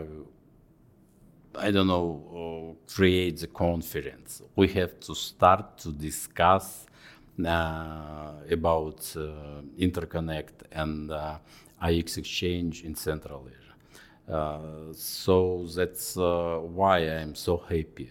I 1.56 1.70
don't 1.70 1.88
know, 1.88 2.78
create 2.88 3.40
the 3.40 3.48
conference. 3.48 4.42
We 4.56 4.70
have 4.70 5.00
to 5.02 5.14
start 5.14 5.78
to 5.80 5.92
discuss 5.92 6.86
about 7.40 9.16
uh, 9.18 9.62
interconnect 9.80 10.64
and 10.72 11.12
uh, 11.12 11.38
IX 11.86 12.18
exchange 12.18 12.84
in 12.84 12.96
Central 12.96 13.48
Asia. 13.50 14.34
Uh, 14.34 14.94
so 14.94 15.68
that's 15.76 16.16
why 16.16 17.00
I'm 17.00 17.36
so 17.36 17.58
happy 17.58 18.10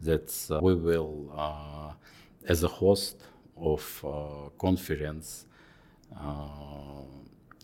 that 0.00 0.32
uh, 0.50 0.60
we 0.62 0.74
will, 0.74 1.32
uh, 1.36 1.92
as 2.46 2.62
a 2.62 2.68
host 2.68 3.22
of 3.56 4.04
uh, 4.04 4.50
conference 4.58 5.46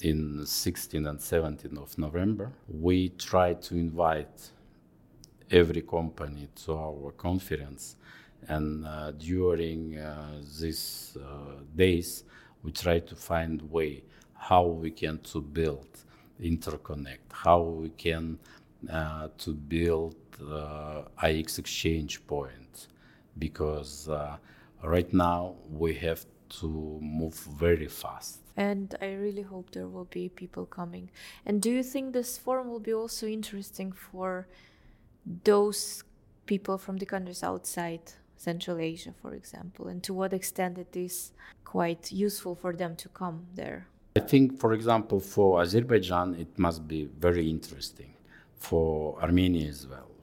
in 0.00 0.44
16 0.44 1.06
and 1.06 1.20
17 1.20 1.78
of 1.78 1.96
November, 1.96 2.52
we 2.68 3.10
try 3.10 3.54
to 3.54 3.74
invite 3.74 4.50
every 5.50 5.82
company 5.82 6.48
to 6.64 6.74
our 6.74 7.12
conference. 7.12 7.96
And 8.48 8.87
uh, 8.87 9.12
during 9.12 9.98
uh, 9.98 10.40
these 10.61 11.16
uh, 11.20 11.62
days, 11.74 12.24
we 12.62 12.72
try 12.72 12.98
to 13.00 13.14
find 13.14 13.62
way 13.70 14.04
how 14.35 14.64
we 14.66 14.90
can 14.90 15.18
to 15.18 15.40
build 15.40 15.87
interconnect, 16.40 17.33
how 17.33 17.61
we 17.61 17.90
can 17.90 18.38
to 19.38 19.52
build 19.52 20.16
IX 21.22 21.59
exchange 21.59 22.26
point 22.26 22.88
because 23.38 24.11
right 24.83 25.12
now 25.14 25.54
we 25.70 25.94
have 25.94 26.26
to 26.61 26.98
move 27.00 27.35
very 27.59 27.88
fast. 27.88 28.40
And 28.57 28.94
I 29.00 29.14
really 29.14 29.42
hope 29.42 29.70
there 29.70 29.88
will 29.88 30.04
be 30.04 30.28
people 30.28 30.66
coming. 30.66 31.11
And 31.46 31.61
do 31.62 31.70
you 31.70 31.83
think 31.83 32.12
this 32.12 32.38
forum 32.38 32.68
will 32.68 32.80
be 32.80 32.92
also 32.92 33.26
interesting 33.26 33.92
for 33.92 34.46
those 35.44 36.04
people 36.46 36.78
from 36.78 36.98
the 36.98 37.07
countries 37.07 37.42
outside 37.42 38.12
Central 38.48 38.78
Asia, 38.92 39.12
for 39.22 39.33
example? 39.35 39.85
And 39.90 40.02
to 40.07 40.12
what 40.20 40.33
extent 40.33 40.78
it 40.78 40.94
is 41.07 41.33
quite 41.64 42.04
useful 42.12 42.54
for 42.62 42.72
them 42.72 42.92
to 43.02 43.09
come 43.20 43.38
there? 43.54 43.80
I 44.16 44.20
think, 44.20 44.59
for 44.62 44.72
example, 44.72 45.18
for 45.35 45.61
Azerbaijan, 45.62 46.28
it 46.44 46.52
must 46.66 46.80
be 46.94 47.00
very 47.26 47.46
interesting. 47.57 48.11
For 48.68 49.20
Armenia 49.20 49.68
as 49.68 49.87
well 49.87 50.14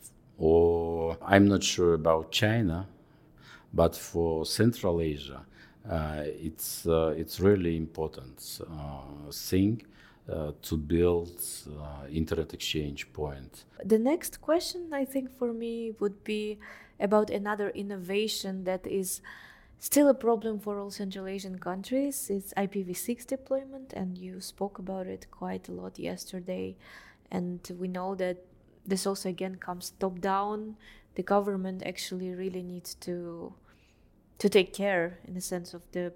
or 0.41 1.17
I'm 1.23 1.47
not 1.47 1.63
sure 1.63 1.93
about 1.93 2.31
China, 2.31 2.87
but 3.73 3.95
for 3.95 4.43
Central 4.43 4.99
Asia, 4.99 5.45
uh, 5.89 6.23
it's 6.25 6.87
uh, 6.87 7.13
it's 7.15 7.39
really 7.39 7.77
important 7.77 8.59
uh, 8.61 9.31
thing 9.31 9.83
uh, 10.31 10.51
to 10.61 10.77
build 10.77 11.41
uh, 11.67 12.07
internet 12.09 12.53
exchange 12.53 13.11
point. 13.13 13.65
The 13.83 13.99
next 13.99 14.41
question 14.41 14.93
I 14.93 15.05
think 15.05 15.29
for 15.37 15.53
me 15.53 15.93
would 15.99 16.23
be 16.23 16.59
about 16.99 17.29
another 17.29 17.69
innovation 17.69 18.63
that 18.65 18.85
is 18.85 19.21
still 19.79 20.07
a 20.07 20.13
problem 20.13 20.59
for 20.59 20.79
all 20.79 20.91
Central 20.91 21.27
Asian 21.27 21.57
countries. 21.59 22.29
It's 22.29 22.53
IPv6 22.55 23.25
deployment, 23.25 23.93
and 23.93 24.17
you 24.17 24.39
spoke 24.39 24.79
about 24.79 25.07
it 25.07 25.27
quite 25.31 25.67
a 25.67 25.71
lot 25.71 25.97
yesterday. 25.99 26.77
And 27.31 27.59
we 27.79 27.87
know 27.87 28.15
that 28.15 28.37
this 28.85 29.07
also 29.07 29.29
again 29.29 29.55
comes 29.55 29.91
top 29.99 30.19
down 30.19 30.75
the 31.15 31.23
government 31.23 31.83
actually 31.85 32.33
really 32.33 32.63
needs 32.63 32.95
to 32.95 33.53
to 34.37 34.49
take 34.49 34.73
care 34.73 35.19
in 35.27 35.33
the 35.33 35.41
sense 35.41 35.73
of 35.73 35.83
the 35.91 36.13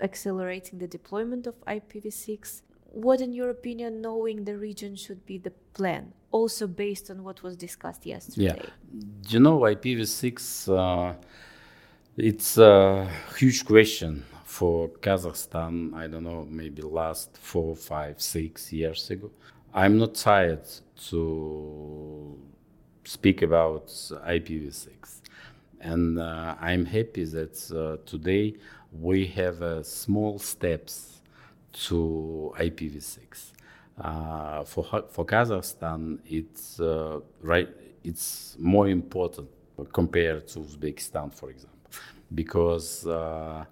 accelerating 0.00 0.78
the 0.78 0.86
deployment 0.86 1.46
of 1.46 1.54
IPv6 1.66 2.62
what 2.96 3.20
in 3.20 3.32
your 3.32 3.50
opinion 3.50 4.00
knowing 4.00 4.44
the 4.44 4.56
region 4.56 4.96
should 4.96 5.24
be 5.26 5.36
the 5.38 5.52
plan 5.74 6.12
also 6.30 6.66
based 6.66 7.10
on 7.10 7.22
what 7.22 7.42
was 7.42 7.56
discussed 7.56 8.06
yesterday? 8.06 8.56
Yeah. 8.56 9.30
You 9.32 9.40
know 9.40 9.60
IPv6 9.60 10.32
uh, 10.68 11.14
it's 12.16 12.56
a 12.58 13.08
huge 13.38 13.64
question 13.66 14.24
for 14.44 14.88
Kazakhstan 14.88 15.94
I 15.94 16.06
don't 16.06 16.24
know 16.24 16.46
maybe 16.48 16.82
last 16.82 17.36
four 17.36 17.76
five 17.76 18.20
six 18.20 18.72
years 18.72 19.10
ago. 19.10 19.30
I'm 19.74 19.98
not 19.98 20.14
tired 20.14 20.66
to 21.10 22.38
speak 23.04 23.42
about 23.42 23.88
IPv6. 23.88 25.20
And 25.80 26.18
uh, 26.18 26.56
I'm 26.60 26.84
happy 26.86 27.24
that 27.24 27.56
uh, 27.70 28.02
today 28.06 28.54
we 28.92 29.26
have 29.26 29.60
uh, 29.62 29.82
small 29.82 30.38
steps 30.38 31.15
to 31.84 32.54
IPv6. 32.58 33.52
Uh, 33.98 34.64
for, 34.64 34.84
for 35.08 35.24
Kazakhstan, 35.24 36.18
it's, 36.26 36.80
uh, 36.80 37.20
right, 37.42 37.68
it's 38.04 38.56
more 38.58 38.88
important 38.88 39.48
compared 39.92 40.46
to 40.48 40.60
Uzbekistan, 40.60 41.32
for 41.32 41.50
example, 41.50 41.90
because 42.34 43.06
uh, 43.06 43.64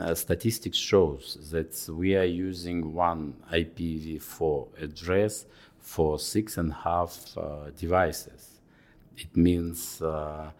uh, 0.00 0.14
statistics 0.14 0.76
shows 0.76 1.50
that 1.50 1.94
we 1.94 2.16
are 2.16 2.24
using 2.24 2.92
one 2.92 3.34
IPv4 3.52 4.82
address 4.82 5.46
for 5.78 6.18
six 6.18 6.58
and 6.58 6.70
a 6.70 6.74
half 6.74 7.36
uh, 7.36 7.70
devices. 7.76 8.60
It 9.16 9.36
means 9.36 10.02
uh, 10.02 10.50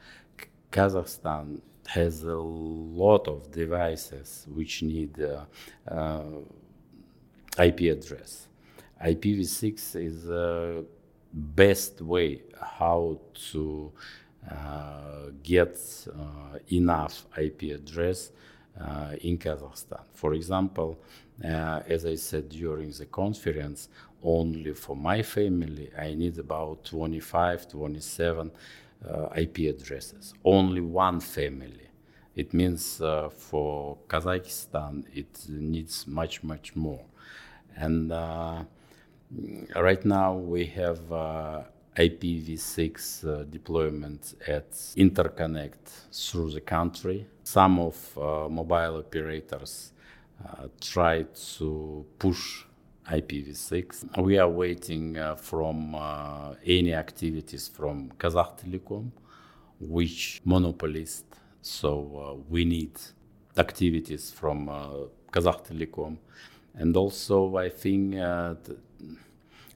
Kazakhstan 0.72 1.60
has 1.86 2.22
a 2.24 2.36
lot 2.36 3.28
of 3.28 3.50
devices 3.50 4.46
which 4.50 4.82
need 4.82 5.16
IP 7.56 7.80
address. 7.92 8.48
IPv6 9.04 9.96
is 10.04 10.24
the 10.24 10.84
best 11.32 12.00
way 12.00 12.42
how 12.60 13.18
to 13.52 13.92
uh, 14.50 15.30
get 15.42 15.78
uh, 16.08 16.58
enough 16.72 17.26
IP 17.36 17.62
address 17.74 18.32
uh, 18.80 19.14
in 19.20 19.38
Kazakhstan. 19.38 20.00
For 20.14 20.34
example, 20.34 20.98
uh, 21.44 21.80
as 21.86 22.06
I 22.06 22.14
said 22.16 22.48
during 22.48 22.90
the 22.90 23.06
conference, 23.06 23.88
only 24.22 24.72
for 24.74 24.96
my 24.96 25.22
family, 25.22 25.90
I 25.96 26.14
need 26.14 26.38
about 26.38 26.84
25, 26.84 27.68
27 27.68 28.50
uh, 29.08 29.28
IP 29.36 29.58
addresses. 29.58 30.34
Only 30.44 30.80
one 30.80 31.20
family. 31.20 31.88
It 32.34 32.54
means 32.54 33.00
uh, 33.00 33.28
for 33.28 33.98
Kazakhstan, 34.08 35.04
it 35.14 35.44
needs 35.48 36.06
much, 36.06 36.42
much 36.42 36.74
more. 36.76 37.04
And 37.78 38.12
uh, 38.12 38.64
right 39.76 40.04
now 40.04 40.34
we 40.34 40.66
have 40.66 41.12
uh, 41.12 41.62
IPv6 41.96 43.24
uh, 43.24 43.44
deployment 43.44 44.34
at 44.46 44.70
interconnect 44.96 45.84
through 46.12 46.50
the 46.50 46.60
country. 46.60 47.26
Some 47.44 47.78
of 47.78 47.96
mobile 48.50 48.96
operators 48.98 49.92
try 50.80 51.24
to 51.56 52.06
push 52.18 52.64
IPv6. 53.10 54.18
We 54.18 54.38
are 54.38 54.48
waiting 54.48 55.16
uh, 55.16 55.34
from 55.36 55.94
uh, 55.94 56.54
any 56.64 56.92
activities 56.94 57.66
from 57.68 58.10
Kazakhtelecom, 58.18 59.10
which 59.80 60.40
monopolist. 60.44 61.24
So 61.62 61.90
uh, 62.38 62.42
we 62.48 62.64
need 62.64 62.92
activities 63.56 64.30
from 64.30 64.68
Kazakhtelecom, 65.32 66.18
and 66.74 66.96
also 66.96 67.56
I 67.56 67.68
think, 67.68 68.16
uh, 68.16 68.54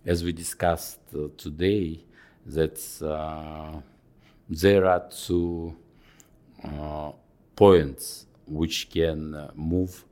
as 0.04 0.24
we 0.24 0.32
discussed 0.32 1.00
uh, 1.14 1.28
today, 1.36 2.00
that 2.46 2.78
uh, 3.02 3.80
there 4.48 4.84
are 4.86 5.08
two 5.08 5.74
uh, 6.64 7.12
points 7.56 8.26
which 8.46 8.90
can 8.90 9.50
move 9.54 10.04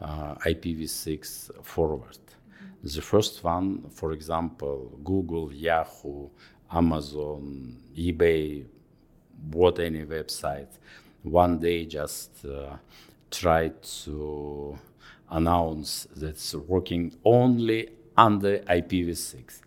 uh, 0.00 0.34
IPv6 0.36 1.64
forward. 1.64 2.18
The 2.82 3.02
first 3.02 3.42
one, 3.42 3.90
for 3.90 4.12
example, 4.12 4.98
Google, 5.02 5.52
Yahoo, 5.52 6.28
Amazon, 6.70 7.76
eBay, 7.96 8.64
what 9.50 9.78
any 9.80 10.04
website, 10.04 10.68
one 11.22 11.58
day 11.58 11.84
just 11.86 12.44
uh, 12.44 12.76
try 13.30 13.68
to 14.04 14.78
announce 15.30 16.06
that 16.16 16.30
it's 16.30 16.54
working 16.54 17.16
only 17.24 17.90
under 18.16 18.58
IPv6. 18.58 19.60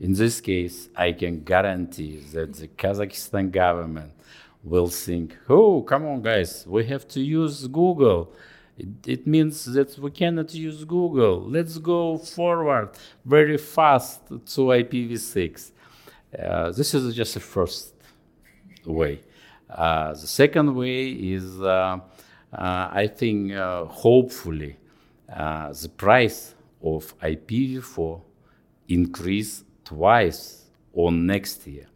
In 0.00 0.14
this 0.14 0.40
case, 0.40 0.88
I 0.96 1.12
can 1.12 1.42
guarantee 1.42 2.20
that 2.32 2.54
the 2.54 2.68
Kazakhstan 2.68 3.50
government 3.50 4.12
will 4.62 4.88
think, 4.88 5.36
oh, 5.48 5.82
come 5.82 6.06
on, 6.06 6.22
guys, 6.22 6.66
we 6.66 6.84
have 6.86 7.06
to 7.08 7.20
use 7.20 7.66
Google. 7.66 8.32
It, 8.78 8.88
it 9.06 9.26
means 9.26 9.64
that 9.64 9.98
we 9.98 10.10
cannot 10.10 10.52
use 10.54 10.84
Google. 10.84 11.42
Let's 11.42 11.78
go 11.78 12.18
forward 12.18 12.90
very 13.24 13.56
fast 13.58 14.26
to 14.28 14.60
IPv6. 14.82 15.70
Uh, 16.38 16.72
this 16.72 16.92
is 16.94 17.14
just 17.14 17.34
the 17.34 17.40
first 17.40 17.94
way. 18.84 19.20
Uh, 19.70 20.12
the 20.12 20.26
second 20.26 20.74
way 20.74 21.08
is, 21.08 21.60
uh, 21.60 21.98
uh, 22.52 22.88
I 22.92 23.08
think, 23.08 23.52
uh, 23.52 23.84
hopefully, 23.86 24.76
uh, 25.32 25.72
the 25.72 25.88
price 25.88 26.54
of 26.82 27.18
IPv4 27.18 28.20
increase 28.88 29.64
twice 29.84 30.64
on 30.94 31.26
next 31.26 31.66
year. 31.66 31.86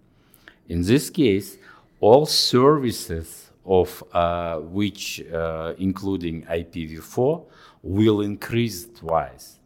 In 0.69 0.83
this 0.83 1.11
case, 1.11 1.59
all 2.01 2.27
services 2.27 3.51
of 3.65 4.03
uh, 4.13 4.57
which, 4.59 5.23
uh, 5.33 5.75
including 5.79 6.43
IPv4, 6.43 7.45
will 7.83 8.21
increase 8.21 8.87
twice. 8.87 9.59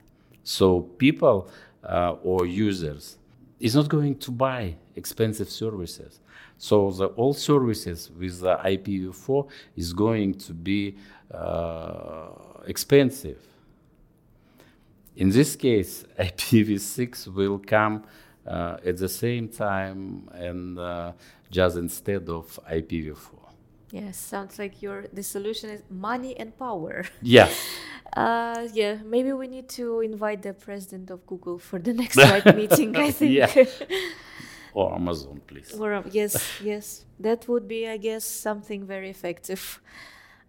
So 0.42 0.80
people 0.80 1.48
uh, 1.82 2.16
or 2.22 2.46
users 2.46 3.18
is 3.60 3.74
not 3.74 3.88
going 3.88 4.16
to 4.16 4.30
buy 4.30 4.76
expensive 4.96 5.48
services. 5.50 6.20
So 6.58 6.90
the 6.90 7.06
all 7.06 7.34
services 7.34 8.10
with 8.10 8.40
the 8.40 8.56
IPv4 8.56 9.48
is 9.76 9.92
going 9.92 10.34
to 10.34 10.52
be 10.52 10.96
uh, 11.32 12.28
expensive. 12.66 13.38
In 15.16 15.30
this 15.30 15.56
case, 15.56 16.04
IPv6 16.18 17.28
will 17.34 17.58
come 17.58 18.04
uh, 18.46 18.76
at 18.84 18.96
the 18.96 19.08
same 19.08 19.48
time 19.48 20.28
and 20.32 20.78
uh, 20.78 21.12
just 21.50 21.76
instead 21.76 22.28
of 22.28 22.58
IPv4. 22.70 23.44
Yes, 23.92 24.16
sounds 24.18 24.58
like 24.58 24.82
your 24.82 25.04
the 25.12 25.22
solution 25.22 25.70
is 25.70 25.82
money 25.88 26.36
and 26.36 26.56
power. 26.58 27.04
Yeah. 27.22 27.48
Uh, 28.16 28.68
yeah, 28.72 28.98
maybe 29.04 29.32
we 29.32 29.48
need 29.48 29.68
to 29.68 30.00
invite 30.00 30.42
the 30.42 30.52
president 30.52 31.10
of 31.10 31.26
Google 31.26 31.58
for 31.58 31.80
the 31.80 31.92
next 31.92 32.16
right 32.32 32.56
meeting. 32.56 32.96
I 32.96 33.10
think. 33.10 33.32
Yeah. 33.32 33.64
or 34.72 34.94
Amazon, 34.94 35.40
please. 35.46 35.72
Or, 35.72 36.04
yes, 36.10 36.60
yes, 36.62 37.04
that 37.18 37.48
would 37.48 37.66
be, 37.66 37.88
I 37.88 37.96
guess, 37.96 38.24
something 38.24 38.84
very 38.86 39.10
effective. 39.10 39.80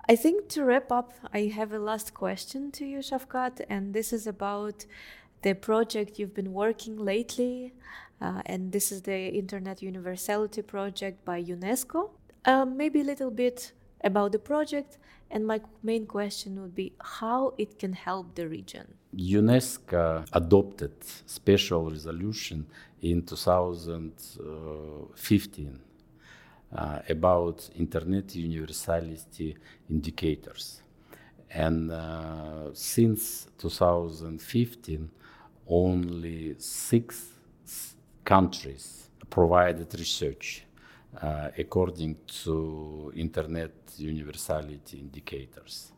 I 0.07 0.15
think 0.15 0.49
to 0.49 0.63
wrap 0.63 0.91
up, 0.91 1.13
I 1.33 1.51
have 1.55 1.73
a 1.73 1.79
last 1.79 2.13
question 2.13 2.69
to 2.73 2.85
you, 2.85 2.99
Shavkat, 2.99 3.65
and 3.69 3.91
this 3.91 4.13
is 4.13 4.27
about 4.27 4.85
the 5.41 5.55
project 5.55 6.19
you've 6.19 6.35
been 6.35 6.53
working 6.53 6.95
lately, 6.97 7.73
uh, 8.21 8.43
and 8.45 8.71
this 8.71 8.91
is 8.91 9.01
the 9.01 9.29
Internet 9.29 9.81
Universality 9.81 10.61
Project 10.61 11.25
by 11.25 11.41
UNESCO. 11.41 12.11
Uh, 12.45 12.65
maybe 12.65 13.01
a 13.01 13.03
little 13.03 13.31
bit 13.31 13.71
about 14.03 14.31
the 14.31 14.37
project, 14.37 14.99
and 15.31 15.47
my 15.47 15.59
main 15.81 16.05
question 16.05 16.61
would 16.61 16.75
be 16.75 16.93
how 17.01 17.55
it 17.57 17.79
can 17.79 17.93
help 17.93 18.35
the 18.35 18.47
region. 18.47 18.93
UNESCO 19.17 20.23
adopted 20.33 20.93
special 21.25 21.89
resolution 21.89 22.67
in 23.01 23.23
2015 23.23 25.79
uh, 26.73 26.99
about 27.09 27.69
internet 27.77 28.35
universality 28.35 29.55
indicators. 29.89 30.81
And 31.49 31.91
uh, 31.91 32.73
since 32.73 33.47
2015, 33.57 35.09
only 35.67 36.55
six 36.59 37.29
countries 38.23 39.09
provided 39.29 39.93
research 39.97 40.65
uh, 41.21 41.49
according 41.57 42.17
to 42.43 43.11
internet 43.15 43.71
universality 43.97 44.99
indicators 44.99 45.91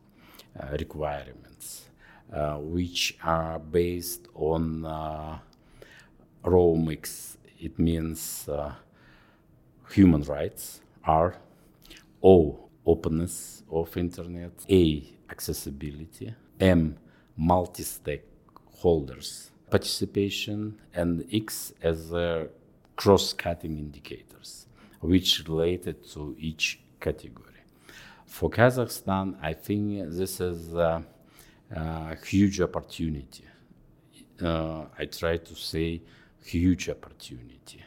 uh, 0.58 0.76
requirements, 0.78 1.88
uh, 2.32 2.56
which 2.58 3.18
are 3.24 3.58
based 3.58 4.28
on 4.34 4.84
uh, 4.84 5.38
ROAM-X. 6.44 7.38
It 7.60 7.78
means 7.78 8.48
human 9.90 10.22
rights 10.22 10.80
are 11.04 11.36
O 12.22 12.68
openness 12.84 13.62
of 13.70 13.96
internet, 13.96 14.52
A 14.70 15.04
accessibility, 15.30 16.34
M 16.60 16.98
multi-stakeholders 17.36 19.50
participation, 19.70 20.78
and 20.94 21.24
X 21.32 21.72
as 21.82 22.12
uh, 22.12 22.46
cross-cutting 22.96 23.78
indicators, 23.78 24.66
which 25.00 25.44
related 25.46 26.04
to 26.10 26.34
each 26.38 26.80
category. 27.00 27.44
For 28.26 28.50
Kazakhstan, 28.50 29.36
I 29.42 29.52
think 29.52 30.10
this 30.10 30.40
is 30.40 30.74
a, 30.74 31.04
a 31.70 32.16
huge 32.16 32.60
opportunity. 32.60 33.44
Uh, 34.42 34.86
I 34.98 35.04
try 35.06 35.36
to 35.36 35.54
say 35.54 36.02
huge 36.44 36.88
opportunity 36.88 37.84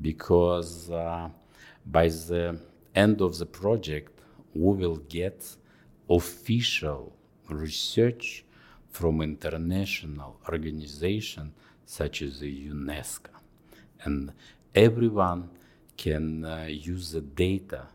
because 0.00 0.90
uh, 0.90 1.28
by 1.86 2.08
the 2.08 2.58
end 2.94 3.20
of 3.20 3.38
the 3.38 3.46
project, 3.46 4.20
we 4.54 4.74
will 4.76 4.96
get 4.96 5.56
official 6.08 7.16
research 7.48 8.44
from 8.90 9.22
international 9.22 10.38
organization 10.48 11.52
such 11.84 12.22
as 12.22 12.40
the 12.40 12.68
UNESCO. 12.68 13.30
And 14.04 14.32
everyone 14.74 15.50
can 15.96 16.44
uh, 16.44 16.66
use 16.68 17.12
the 17.12 17.20
data 17.20 17.86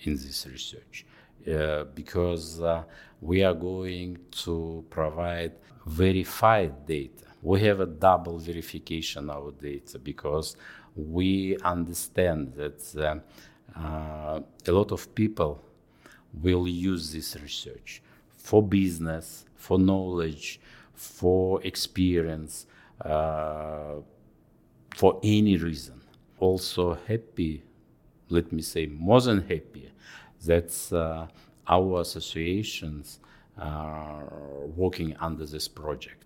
in 0.00 0.14
this 0.14 0.46
research 0.46 1.06
uh, 1.50 1.84
because 1.94 2.60
uh, 2.60 2.84
we 3.20 3.42
are 3.42 3.54
going 3.54 4.18
to 4.30 4.84
provide 4.90 5.52
verified 5.86 6.86
data. 6.86 7.26
We 7.44 7.60
have 7.60 7.80
a 7.80 7.86
double 7.86 8.38
verification 8.38 9.28
of 9.28 9.60
data 9.60 9.98
because 9.98 10.56
we 10.96 11.58
understand 11.58 12.54
that 12.54 12.80
uh, 13.76 14.40
a 14.66 14.72
lot 14.72 14.92
of 14.92 15.14
people 15.14 15.62
will 16.42 16.66
use 16.66 17.12
this 17.12 17.36
research 17.36 18.02
for 18.38 18.62
business, 18.62 19.44
for 19.56 19.78
knowledge, 19.78 20.58
for 20.94 21.62
experience, 21.62 22.66
uh, 23.04 23.96
for 24.96 25.20
any 25.22 25.58
reason. 25.58 26.00
Also 26.38 26.94
happy, 27.06 27.62
let 28.30 28.52
me 28.52 28.62
say, 28.62 28.86
more 28.86 29.20
than 29.20 29.42
happy 29.42 29.90
that 30.46 30.72
uh, 30.92 31.26
our 31.68 32.00
associations 32.00 33.20
are 33.58 34.24
working 34.74 35.14
under 35.20 35.44
this 35.44 35.68
project. 35.68 36.23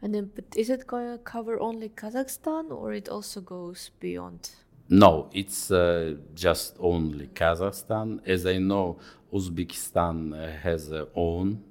And 0.00 0.14
then, 0.14 0.30
but 0.34 0.44
is 0.56 0.70
it 0.70 0.86
going 0.86 1.10
to 1.10 1.18
cover 1.18 1.58
only 1.58 1.88
Kazakhstan 1.88 2.70
or 2.70 2.92
it 2.92 3.08
also 3.08 3.40
goes 3.40 3.90
beyond? 3.98 4.50
No, 4.88 5.28
it's 5.32 5.70
uh, 5.70 6.14
just 6.34 6.76
only 6.78 7.26
Kazakhstan. 7.28 8.20
As 8.26 8.46
I 8.46 8.58
know, 8.58 8.98
Uzbekistan 9.32 10.32
uh, 10.32 10.56
has 10.62 10.92
own 11.14 11.62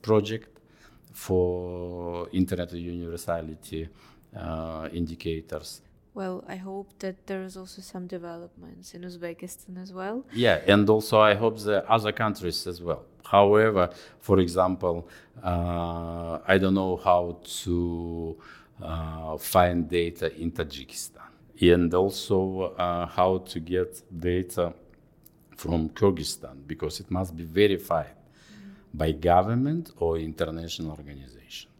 project 0.00 0.60
for 1.12 2.28
internet 2.32 2.72
universality 2.72 3.88
uh, 4.36 4.88
indicators. 4.92 5.82
Well, 6.18 6.42
I 6.48 6.56
hope 6.56 6.88
that 6.98 7.28
there 7.28 7.44
is 7.44 7.56
also 7.56 7.80
some 7.80 8.08
developments 8.08 8.92
in 8.92 9.02
Uzbekistan 9.02 9.80
as 9.80 9.92
well. 9.92 10.24
Yeah, 10.32 10.58
and 10.66 10.90
also 10.90 11.20
I 11.20 11.34
hope 11.34 11.60
the 11.60 11.88
other 11.88 12.10
countries 12.10 12.66
as 12.66 12.82
well. 12.82 13.04
However, 13.22 13.90
for 14.18 14.40
example, 14.40 15.08
uh, 15.44 16.40
I 16.44 16.58
don't 16.58 16.74
know 16.74 16.96
how 16.96 17.38
to 17.62 18.36
uh, 18.82 19.36
find 19.36 19.88
data 19.88 20.26
in 20.42 20.50
Tajikistan 20.50 21.28
and 21.60 21.94
also 21.94 22.74
uh, 22.76 23.06
how 23.06 23.38
to 23.50 23.60
get 23.60 24.02
data 24.10 24.72
from 25.56 25.88
Kyrgyzstan 25.90 26.66
because 26.66 26.98
it 26.98 27.12
must 27.12 27.36
be 27.36 27.44
verified 27.44 28.16
by 28.92 29.12
government 29.12 29.92
or 29.98 30.18
international 30.18 30.90
organization. 30.90 31.70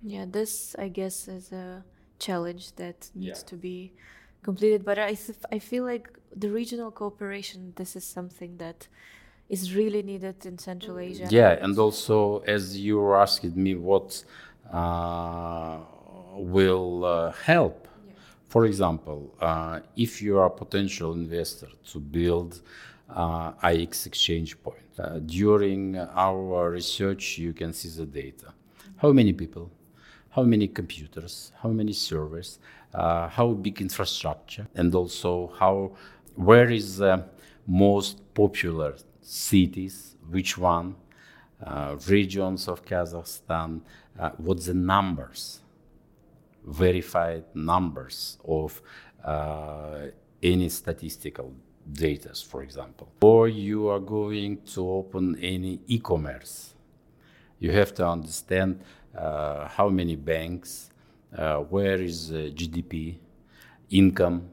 Yeah, 0.00 0.24
this 0.26 0.74
I 0.78 0.88
guess 0.88 1.28
is 1.28 1.52
a 1.52 1.84
challenge 2.18 2.72
that 2.76 3.10
needs 3.14 3.40
Yeah. 3.42 3.48
to 3.50 3.56
be 3.56 3.92
completed. 4.42 4.84
But 4.84 4.98
I 4.98 5.14
th- 5.14 5.38
I 5.52 5.58
feel 5.58 5.84
like 5.84 6.06
the 6.34 6.50
regional 6.50 6.90
cooperation. 6.90 7.72
This 7.76 7.96
is 7.96 8.04
something 8.04 8.58
that 8.58 8.88
is 9.48 9.74
really 9.74 10.02
needed 10.02 10.44
in 10.44 10.58
Central 10.58 10.98
Asia. 10.98 11.28
Yeah, 11.30 11.52
and 11.64 11.78
also 11.78 12.38
as 12.56 12.76
you 12.78 12.98
were 12.98 13.16
asking 13.16 13.54
me 13.66 13.74
what 13.76 14.24
uh, 14.72 15.78
will 16.36 17.04
uh, 17.04 17.32
help. 17.32 17.88
For 18.48 18.64
example, 18.64 19.34
uh, 19.40 19.80
if 19.96 20.22
you 20.22 20.38
are 20.38 20.46
a 20.46 20.56
potential 20.64 21.12
investor 21.12 21.68
to 21.92 21.98
build 21.98 22.60
uh, 23.08 23.52
IX 23.72 24.06
exchange 24.06 24.50
point, 24.62 24.90
uh, 24.98 25.18
during 25.38 25.96
our 26.26 26.70
research 26.70 27.38
you 27.38 27.52
can 27.52 27.72
see 27.72 27.88
the 28.00 28.06
data. 28.06 28.48
How 29.02 29.12
many 29.12 29.32
people? 29.32 29.70
How 30.36 30.44
many 30.44 30.68
computers? 30.68 31.52
How 31.62 31.70
many 31.70 31.92
servers? 31.92 32.60
Uh, 32.94 33.28
how 33.28 33.54
big 33.54 33.80
infrastructure? 33.80 34.68
And 34.74 34.94
also 34.94 35.52
how, 35.58 35.96
where 36.34 36.70
is 36.70 36.98
the 36.98 37.24
most 37.66 38.20
popular 38.34 38.94
cities? 39.20 40.14
Which 40.30 40.56
one? 40.56 40.94
uh, 41.64 41.96
regions 42.08 42.68
of 42.68 42.84
Kazakhstan, 42.84 43.80
uh, 44.18 44.30
what's 44.36 44.66
the 44.66 44.74
numbers, 44.74 45.60
verified 46.64 47.44
numbers 47.54 48.38
of 48.46 48.82
uh, 49.24 50.06
any 50.42 50.68
statistical 50.68 51.52
data, 51.90 52.34
for 52.34 52.62
example. 52.62 53.08
Or 53.20 53.48
you 53.48 53.88
are 53.88 54.00
going 54.00 54.62
to 54.74 54.88
open 54.88 55.38
any 55.40 55.80
e-commerce. 55.86 56.74
You 57.58 57.72
have 57.72 57.94
to 57.94 58.06
understand 58.06 58.82
how 59.16 59.88
many 59.88 60.16
banks, 60.16 60.90
uh, 61.36 61.58
where 61.58 62.00
is 62.00 62.32
uh, 62.32 62.50
GDP, 62.54 63.18
income, 63.90 64.50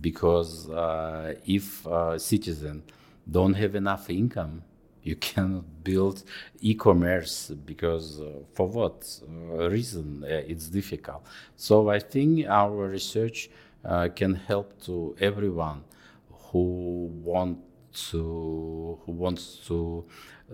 because 0.00 0.68
uh, 0.70 1.34
if 1.46 1.86
a 1.86 2.18
citizen 2.18 2.82
don't 3.30 3.54
have 3.54 3.74
enough 3.74 4.08
income, 4.10 4.62
you 5.02 5.16
cannot 5.20 5.64
build 5.84 6.22
e-commerce 6.60 7.52
because 7.64 8.20
uh, 8.20 8.30
for 8.54 8.68
what 8.68 9.20
uh, 9.22 9.70
reason 9.70 10.24
uh, 10.24 10.42
it's 10.46 10.68
difficult. 10.68 11.24
So 11.56 11.90
I 11.90 11.98
think 11.98 12.46
our 12.48 12.88
research 12.88 13.50
uh, 13.84 14.08
can 14.14 14.34
help 14.34 14.80
to 14.82 15.16
everyone 15.20 15.84
who 16.50 17.10
want 17.22 17.58
to 17.92 18.98
who 19.04 19.12
wants 19.12 19.56
to 19.68 20.04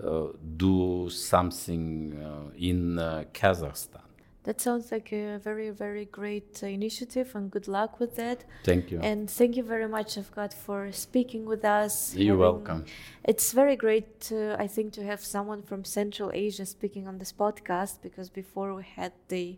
uh, 0.03 0.27
do 0.57 1.09
something 1.09 2.13
uh, 2.13 2.51
in 2.57 2.99
uh, 2.99 3.23
Kazakhstan. 3.33 4.01
That 4.43 4.61
sounds 4.61 4.93
like 4.93 5.11
a 5.11 5.39
very, 5.43 5.71
very 5.71 6.05
great 6.05 6.61
uh, 6.63 6.67
initiative, 6.67 7.35
and 7.35 7.51
good 7.51 7.67
luck 7.67 7.99
with 7.99 8.15
that. 8.15 8.45
Thank 8.63 8.91
you. 8.91 8.99
And 9.01 9.29
thank 9.29 9.57
you 9.57 9.63
very 9.63 9.89
much, 9.89 10.15
Shavkat, 10.15 10.53
for 10.53 10.89
speaking 10.93 11.43
with 11.45 11.65
us. 11.65 12.15
You're 12.15 12.27
having- 12.27 12.39
welcome. 12.39 12.85
It's 13.25 13.51
very 13.51 13.75
great, 13.75 14.31
uh, 14.31 14.55
I 14.57 14.67
think, 14.67 14.93
to 14.93 15.03
have 15.03 15.19
someone 15.19 15.63
from 15.63 15.83
Central 15.83 16.31
Asia 16.33 16.65
speaking 16.65 17.09
on 17.09 17.17
this 17.17 17.33
podcast 17.33 18.01
because 18.01 18.29
before 18.29 18.73
we 18.73 18.83
had 18.83 19.11
the 19.27 19.57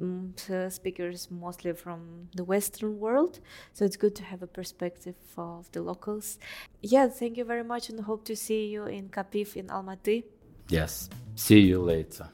Mm, 0.00 0.72
speakers 0.72 1.30
mostly 1.30 1.74
from 1.74 2.28
the 2.34 2.42
Western 2.42 2.98
world. 2.98 3.40
So 3.74 3.84
it's 3.84 3.96
good 3.96 4.14
to 4.16 4.24
have 4.24 4.42
a 4.42 4.46
perspective 4.46 5.16
of 5.36 5.70
the 5.72 5.82
locals. 5.82 6.38
Yeah, 6.80 7.08
thank 7.08 7.36
you 7.36 7.44
very 7.44 7.64
much 7.64 7.90
and 7.90 8.00
hope 8.00 8.24
to 8.24 8.34
see 8.34 8.66
you 8.66 8.86
in 8.86 9.10
CAPIF 9.10 9.56
in 9.56 9.66
Almaty. 9.66 10.24
Yes. 10.70 11.10
See 11.34 11.60
you 11.60 11.80
later. 11.82 12.30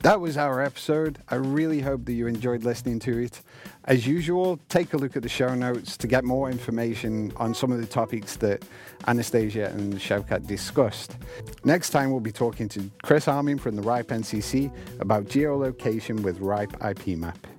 That 0.00 0.20
was 0.20 0.36
our 0.36 0.62
episode. 0.62 1.18
I 1.28 1.36
really 1.36 1.80
hope 1.80 2.04
that 2.04 2.12
you 2.12 2.26
enjoyed 2.26 2.62
listening 2.62 3.00
to 3.00 3.18
it. 3.18 3.40
As 3.84 4.06
usual, 4.06 4.60
take 4.68 4.92
a 4.92 4.96
look 4.96 5.16
at 5.16 5.22
the 5.22 5.28
show 5.28 5.54
notes 5.54 5.96
to 5.96 6.06
get 6.06 6.24
more 6.24 6.50
information 6.50 7.32
on 7.36 7.54
some 7.54 7.72
of 7.72 7.80
the 7.80 7.86
topics 7.86 8.36
that 8.36 8.64
Anastasia 9.08 9.70
and 9.70 9.94
Shavkat 9.94 10.46
discussed. 10.46 11.16
Next 11.64 11.90
time, 11.90 12.10
we'll 12.10 12.20
be 12.20 12.32
talking 12.32 12.68
to 12.70 12.90
Chris 13.02 13.26
Amin 13.26 13.58
from 13.58 13.74
the 13.74 13.82
RIPE 13.82 14.08
NCC 14.08 14.72
about 15.00 15.24
geolocation 15.24 16.20
with 16.20 16.38
RIPE 16.40 16.74
IP 16.84 17.18
Map. 17.18 17.55